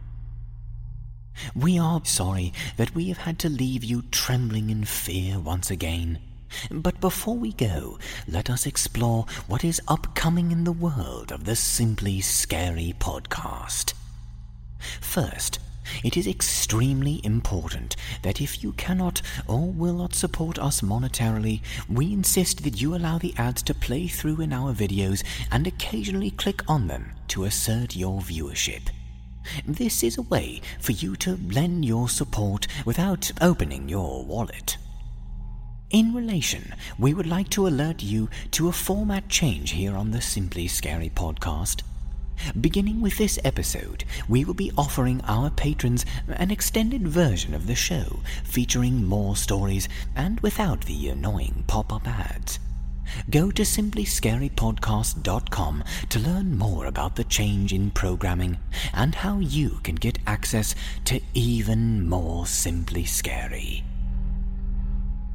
We 1.55 1.79
are 1.79 2.01
sorry 2.05 2.53
that 2.77 2.95
we 2.95 3.09
have 3.09 3.19
had 3.19 3.39
to 3.41 3.49
leave 3.49 3.85
you 3.85 4.03
trembling 4.11 4.71
in 4.71 4.85
fear 4.85 5.39
once 5.39 5.71
again. 5.71 6.19
But 6.71 7.01
before 7.01 7.37
we 7.37 7.53
go, 7.53 7.99
let 8.29 8.49
us 8.49 8.67
explore 8.67 9.27
what 9.47 9.65
is 9.65 9.83
upcoming 9.89 10.53
in 10.53 10.65
the 10.65 10.73
world 10.73 11.33
of 11.33 11.45
the 11.45 11.57
Simply 11.57 12.21
Scary 12.21 12.95
podcast. 12.99 13.95
First, 15.01 15.59
it 16.03 16.17
is 16.17 16.27
extremely 16.27 17.21
important 17.25 17.97
that 18.23 18.41
if 18.41 18.63
you 18.63 18.73
cannot 18.73 19.21
or 19.47 19.71
will 19.71 19.95
not 19.95 20.15
support 20.15 20.59
us 20.59 20.81
monetarily, 20.81 21.61
we 21.89 22.13
insist 22.13 22.63
that 22.65 22.81
you 22.81 22.95
allow 22.95 23.19
the 23.19 23.35
ads 23.37 23.63
to 23.65 23.75
play 23.75 24.07
through 24.07 24.41
in 24.41 24.53
our 24.53 24.73
videos 24.73 25.23
and 25.51 25.67
occasionally 25.67 26.31
click 26.31 26.63
on 26.69 26.87
them 26.87 27.13
to 27.29 27.45
assert 27.45 27.97
your 27.97 28.21
viewership. 28.21 28.89
This 29.67 30.03
is 30.03 30.19
a 30.19 30.23
way 30.23 30.61
for 30.81 30.93
you 30.93 31.17
to 31.17 31.37
lend 31.37 31.85
your 31.85 32.09
support 32.09 32.67
without 32.85 33.31
opening 33.41 33.89
your 33.89 34.25
wallet. 34.25 34.77
In 35.91 36.13
relation, 36.13 36.75
we 36.99 37.15
would 37.15 37.27
like 37.27 37.51
to 37.51 37.67
alert 37.67 38.03
you 38.03 38.29
to 38.53 38.69
a 38.69 38.73
format 38.73 39.29
change 39.29 39.71
here 39.73 39.95
on 39.95 40.11
the 40.11 40.21
Simply 40.21 40.67
Scary 40.67 41.11
podcast. 41.11 41.83
Beginning 42.61 43.01
with 43.01 43.17
this 43.17 43.39
episode, 43.45 44.05
we 44.29 44.45
will 44.45 44.55
be 44.55 44.73
offering 44.77 45.21
our 45.23 45.51
patrons 45.51 46.05
an 46.27 46.51
extended 46.51 47.07
version 47.07 47.55
of 47.55 47.67
the 47.67 47.75
show 47.75 48.21
featuring 48.43 49.05
more 49.05 49.37
stories 49.37 49.89
and 50.17 50.41
without 50.41 50.85
the 50.87 51.09
annoying 51.09 51.65
pop 51.67 51.93
up 51.93 52.09
ads. 52.09 52.59
Go 53.31 53.51
to 53.51 53.63
simplyscarypodcast.com 53.63 55.85
to 56.09 56.19
learn 56.19 56.59
more 56.59 56.87
about 56.87 57.17
the 57.17 57.25
change 57.25 57.73
in 57.73 57.91
programming 57.91 58.59
and 58.93 59.15
how 59.15 59.39
you 59.39 59.81
can 59.83 59.95
get 59.95 60.19
access 60.27 60.75
to 61.07 61.21
even 61.35 62.07
more 62.09 62.47
Simply 62.47 63.05
Scary. 63.05 63.85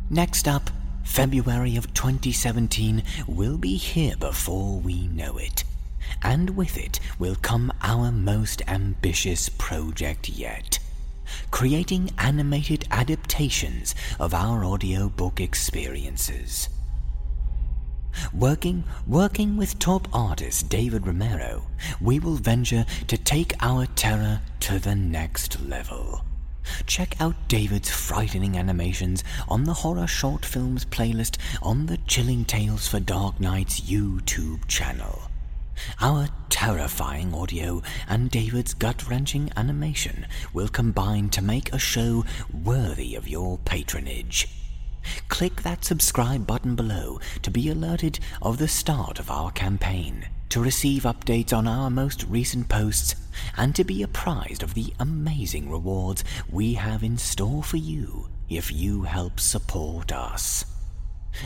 Next 0.09 0.47
up, 0.47 0.69
February 1.03 1.75
of 1.75 1.93
2017 1.93 3.03
will 3.27 3.57
be 3.57 3.75
here 3.77 4.15
before 4.17 4.79
we 4.79 5.07
know 5.07 5.37
it. 5.37 5.63
And 6.21 6.57
with 6.57 6.77
it 6.77 6.99
will 7.17 7.35
come 7.35 7.71
our 7.81 8.11
most 8.11 8.61
ambitious 8.67 9.49
project 9.49 10.29
yet 10.29 10.79
creating 11.51 12.11
animated 12.17 12.87
adaptations 12.91 13.95
of 14.19 14.33
our 14.33 14.65
audiobook 14.65 15.39
experiences. 15.39 16.69
Working, 18.33 18.83
working 19.07 19.57
with 19.57 19.79
top 19.79 20.07
artist 20.13 20.69
David 20.69 21.05
Romero, 21.07 21.63
we 22.01 22.19
will 22.19 22.35
venture 22.35 22.85
to 23.07 23.17
take 23.17 23.53
our 23.61 23.85
terror 23.87 24.41
to 24.61 24.79
the 24.79 24.95
next 24.95 25.61
level. 25.61 26.23
check 26.85 27.19
out 27.19 27.35
David's 27.47 27.89
frightening 27.89 28.57
animations 28.57 29.23
on 29.47 29.63
the 29.63 29.73
Horror 29.73 30.07
Short 30.07 30.45
Films 30.45 30.85
playlist 30.85 31.37
on 31.61 31.85
the 31.85 31.97
Chilling 32.07 32.45
Tales 32.45 32.87
for 32.87 32.99
Dark 32.99 33.39
Nights 33.39 33.81
YouTube 33.81 34.67
channel. 34.67 35.21
Our 36.01 36.27
terrifying 36.49 37.33
audio 37.33 37.81
and 38.07 38.29
David's 38.29 38.73
gut 38.73 39.09
wrenching 39.09 39.49
animation 39.55 40.25
will 40.53 40.67
combine 40.67 41.29
to 41.29 41.41
make 41.41 41.71
a 41.71 41.79
show 41.79 42.25
worthy 42.51 43.15
of 43.15 43.27
your 43.27 43.57
patronage. 43.59 44.58
Click 45.27 45.61
that 45.61 45.85
subscribe 45.85 46.45
button 46.45 46.75
below 46.75 47.19
to 47.41 47.51
be 47.51 47.69
alerted 47.69 48.19
of 48.41 48.57
the 48.57 48.67
start 48.67 49.19
of 49.19 49.31
our 49.31 49.51
campaign, 49.51 50.27
to 50.49 50.61
receive 50.61 51.03
updates 51.03 51.55
on 51.55 51.67
our 51.67 51.89
most 51.89 52.23
recent 52.23 52.69
posts, 52.69 53.15
and 53.57 53.75
to 53.75 53.83
be 53.83 54.03
apprised 54.03 54.63
of 54.63 54.73
the 54.73 54.93
amazing 54.99 55.69
rewards 55.69 56.23
we 56.49 56.73
have 56.73 57.03
in 57.03 57.17
store 57.17 57.63
for 57.63 57.77
you 57.77 58.29
if 58.49 58.71
you 58.71 59.03
help 59.03 59.39
support 59.39 60.11
us. 60.11 60.65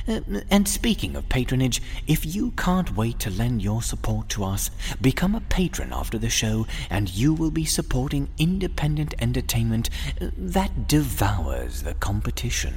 Uh, 0.07 0.21
and 0.49 0.67
speaking 0.67 1.15
of 1.15 1.27
patronage, 1.29 1.81
if 2.07 2.25
you 2.25 2.51
can't 2.51 2.95
wait 2.95 3.19
to 3.19 3.29
lend 3.29 3.61
your 3.61 3.81
support 3.81 4.29
to 4.29 4.43
us, 4.43 4.71
become 5.01 5.35
a 5.35 5.41
patron 5.41 5.91
after 5.91 6.17
the 6.17 6.29
show, 6.29 6.65
and 6.89 7.13
you 7.13 7.33
will 7.33 7.51
be 7.51 7.65
supporting 7.65 8.29
independent 8.37 9.13
entertainment 9.19 9.89
uh, 10.21 10.29
that 10.37 10.87
devours 10.87 11.83
the 11.83 11.93
competition. 11.95 12.73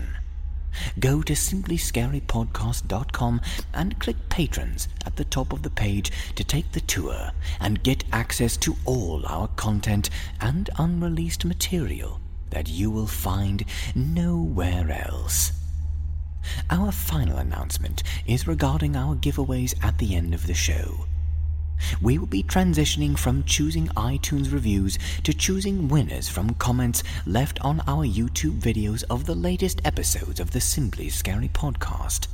Go 0.99 1.23
to 1.23 1.33
simplyscarypodcast.com 1.33 3.41
and 3.75 3.99
click 3.99 4.17
Patrons 4.29 4.89
at 5.05 5.17
the 5.17 5.25
top 5.25 5.53
of 5.53 5.63
the 5.63 5.71
page 5.71 6.13
to 6.35 6.45
take 6.45 6.73
the 6.73 6.81
tour 6.81 7.31
and 7.61 7.83
get 7.83 8.05
access 8.13 8.57
to 8.59 8.77
all 8.85 9.25
our 9.27 9.49
content 9.49 10.11
and 10.41 10.71
unreleased 10.79 11.45
material 11.45 12.21
that 12.51 12.69
you 12.69 12.91
will 12.91 13.07
find 13.07 13.65
nowhere 13.95 14.91
else. 14.91 15.53
Our 16.71 16.93
final 16.93 17.39
announcement 17.39 18.03
is 18.27 18.47
regarding 18.47 18.97
our 18.97 19.17
giveaways 19.17 19.75
at 19.85 19.99
the 19.99 20.15
end 20.15 20.35
of 20.35 20.47
the 20.47 20.55
show. 20.55 21.07
We 22.01 22.19
will 22.19 22.27
be 22.27 22.43
transitioning 22.43 23.19
from 23.19 23.45
choosing 23.45 23.89
iTunes 23.89 24.53
reviews 24.53 24.99
to 25.25 25.33
choosing 25.33 25.89
winners 25.89 26.29
from 26.29 26.55
comments 26.55 27.03
left 27.27 27.61
on 27.63 27.81
our 27.87 28.07
YouTube 28.07 28.61
videos 28.61 29.05
of 29.11 29.27
the 29.27 29.35
latest 29.35 29.81
episodes 29.85 30.41
of 30.41 30.51
the 30.51 30.61
Simply 30.61 31.09
Scary 31.09 31.49
podcast. 31.49 32.29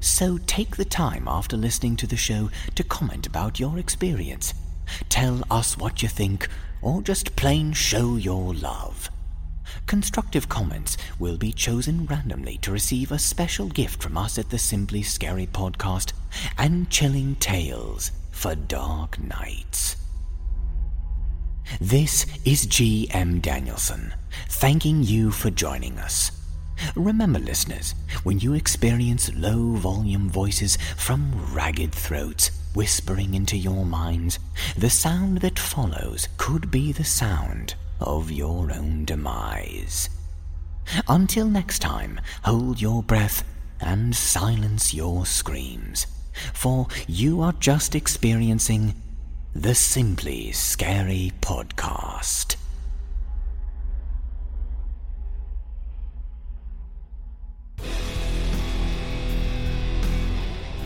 So 0.00 0.38
take 0.46 0.76
the 0.76 0.84
time 0.84 1.26
after 1.26 1.56
listening 1.56 1.96
to 1.96 2.06
the 2.06 2.16
show 2.16 2.50
to 2.74 2.84
comment 2.84 3.26
about 3.26 3.58
your 3.58 3.78
experience. 3.78 4.54
Tell 5.08 5.42
us 5.50 5.76
what 5.76 6.02
you 6.02 6.08
think, 6.08 6.48
or 6.80 7.02
just 7.02 7.36
plain 7.36 7.72
show 7.72 8.16
your 8.16 8.54
love. 8.54 9.10
Constructive 9.86 10.48
comments 10.48 10.96
will 11.18 11.36
be 11.36 11.52
chosen 11.52 12.06
randomly 12.06 12.58
to 12.58 12.72
receive 12.72 13.12
a 13.12 13.18
special 13.18 13.68
gift 13.68 14.02
from 14.02 14.16
us 14.16 14.38
at 14.38 14.50
the 14.50 14.58
Simply 14.58 15.02
Scary 15.02 15.46
podcast 15.46 16.12
and 16.56 16.88
Chilling 16.88 17.34
Tales 17.36 18.12
for 18.38 18.54
Dark 18.54 19.18
Nights. 19.18 19.96
This 21.80 22.24
is 22.44 22.66
G.M. 22.66 23.40
Danielson, 23.40 24.14
thanking 24.48 25.02
you 25.02 25.32
for 25.32 25.50
joining 25.50 25.98
us. 25.98 26.30
Remember, 26.94 27.40
listeners, 27.40 27.96
when 28.22 28.38
you 28.38 28.54
experience 28.54 29.34
low 29.34 29.72
volume 29.74 30.30
voices 30.30 30.78
from 30.96 31.52
ragged 31.52 31.92
throats 31.92 32.52
whispering 32.76 33.34
into 33.34 33.56
your 33.56 33.84
minds, 33.84 34.38
the 34.76 34.88
sound 34.88 35.38
that 35.38 35.58
follows 35.58 36.28
could 36.36 36.70
be 36.70 36.92
the 36.92 37.02
sound 37.02 37.74
of 37.98 38.30
your 38.30 38.70
own 38.70 39.04
demise. 39.04 40.08
Until 41.08 41.48
next 41.48 41.80
time, 41.80 42.20
hold 42.44 42.80
your 42.80 43.02
breath 43.02 43.42
and 43.80 44.14
silence 44.14 44.94
your 44.94 45.26
screams, 45.26 46.06
for 46.52 46.86
you 47.06 47.42
are 47.42 47.54
just 47.54 47.94
experiencing 47.94 48.94
the 49.54 49.74
Simply 49.74 50.52
Scary 50.52 51.32
Podcast. 51.40 52.56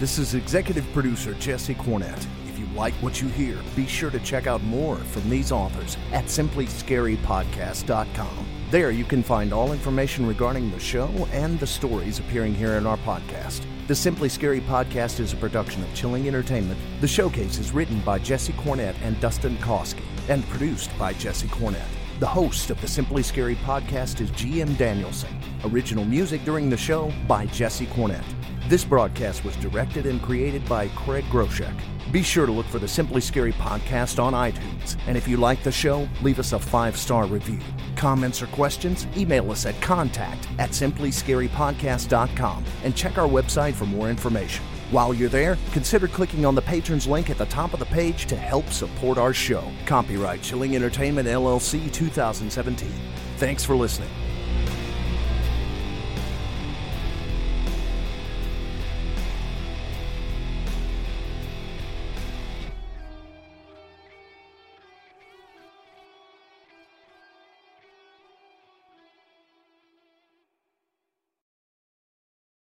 This 0.03 0.19
is 0.19 0.35
executive 0.35 0.85
producer 0.93 1.33
Jesse 1.35 1.77
Cornett. 1.77 2.27
If 2.49 2.59
you 2.59 2.67
like 2.75 2.93
what 2.95 3.23
you 3.23 3.29
hear, 3.29 3.57
be 3.77 3.87
sure 3.87 4.11
to 4.11 4.19
check 4.19 4.49
out 4.49 4.61
more 4.65 4.97
from 4.97 5.31
these 5.31 5.53
authors 5.53 5.97
at 6.11 6.25
simplyscarypodcast.com. 6.25 8.47
There 8.73 8.91
you 8.91 9.05
can 9.05 9.23
find 9.23 9.53
all 9.53 9.73
information 9.73 10.27
regarding 10.27 10.73
the 10.73 10.81
show 10.81 11.09
and 11.31 11.61
the 11.61 11.69
stories 11.69 12.19
appearing 12.19 12.55
here 12.55 12.73
in 12.73 12.87
our 12.87 12.97
podcast. 12.97 13.65
The 13.93 13.97
Simply 13.97 14.31
Scary 14.31 14.63
podcast 14.63 15.21
is 15.21 15.35
a 15.35 15.37
production 15.37 15.83
of 15.83 15.95
Chilling 15.95 16.27
Entertainment. 16.27 16.81
The 17.03 17.07
showcase 17.07 17.59
is 17.59 17.73
written 17.73 18.01
by 18.01 18.21
Jesse 18.21 18.55
Cornett 18.55 18.95
and 19.03 19.21
Dustin 19.21 19.59
Kosky 19.59 20.01
and 20.31 20.49
produced 20.49 20.99
by 20.99 21.13
Jesse 21.13 21.49
Cornett. 21.49 21.85
The 22.19 22.27
host 22.27 22.71
of 22.71 22.81
the 22.81 22.89
Simply 22.89 23.23
Scary 23.23 23.57
podcast 23.57 24.23
is 24.23 24.31
GM 24.31 24.79
Danielson. 24.79 25.29
Original 25.67 26.07
music 26.07 26.43
during 26.47 26.71
the 26.71 26.77
show 26.79 27.13
by 27.29 27.45
Jesse 27.45 27.85
Cornett. 27.89 28.25
This 28.69 28.85
broadcast 28.85 29.45
was 29.45 29.57
directed 29.57 30.07
and 30.07 30.23
created 30.23 30.67
by 30.69 30.87
Craig 30.89 31.25
Groshek. 31.25 31.75
Be 32.13 32.23
sure 32.23 32.47
to 32.47 32.53
look 32.53 32.67
for 32.67 32.79
the 32.79 32.87
Simply 32.87 33.21
Scary 33.21 33.53
podcast 33.55 34.23
on 34.23 34.35
iTunes. 34.35 34.97
And 35.07 35.17
if 35.17 35.27
you 35.27 35.37
like 35.37 35.63
the 35.65 35.73
show, 35.73 36.09
leave 36.23 36.39
us 36.39 36.53
a 36.53 36.59
five 36.59 36.97
star 36.97 37.27
review. 37.27 37.59
Comments 37.97 38.41
or 38.41 38.47
questions? 38.49 39.07
Email 39.17 39.51
us 39.51 39.67
at 39.67 39.81
contact 39.81 40.47
at 40.59 40.71
simplyscarypodcast.com 40.71 42.65
and 42.85 42.95
check 42.97 43.19
our 43.19 43.29
website 43.29 43.75
for 43.75 43.87
more 43.87 44.09
information. 44.09 44.65
While 44.93 45.13
you're 45.13 45.29
there, 45.29 45.59
consider 45.73 46.07
clicking 46.07 46.45
on 46.45 46.55
the 46.55 46.63
patrons 46.63 47.07
link 47.07 47.31
at 47.31 47.39
the 47.39 47.47
top 47.47 47.73
of 47.73 47.81
the 47.81 47.87
page 47.87 48.27
to 48.27 48.37
help 48.37 48.69
support 48.69 49.19
our 49.19 49.33
show. 49.33 49.65
Copyright 49.87 50.43
Chilling 50.43 50.77
Entertainment 50.77 51.27
LLC 51.27 51.93
2017. 51.93 52.93
Thanks 53.39 53.65
for 53.65 53.75
listening. 53.75 54.11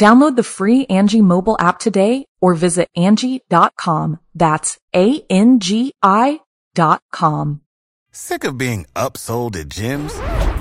Download 0.00 0.34
the 0.34 0.42
free 0.42 0.86
Angi 0.86 1.20
mobile 1.20 1.56
app 1.60 1.78
today 1.78 2.24
or 2.40 2.54
visit 2.54 2.88
Angi.com. 2.96 4.18
That's 4.34 4.78
A-N-G-I 4.96 6.40
dot 6.74 7.02
com. 7.12 7.60
Sick 8.10 8.44
of 8.44 8.56
being 8.56 8.86
upsold 8.96 9.56
at 9.56 9.68
gyms? 9.68 10.39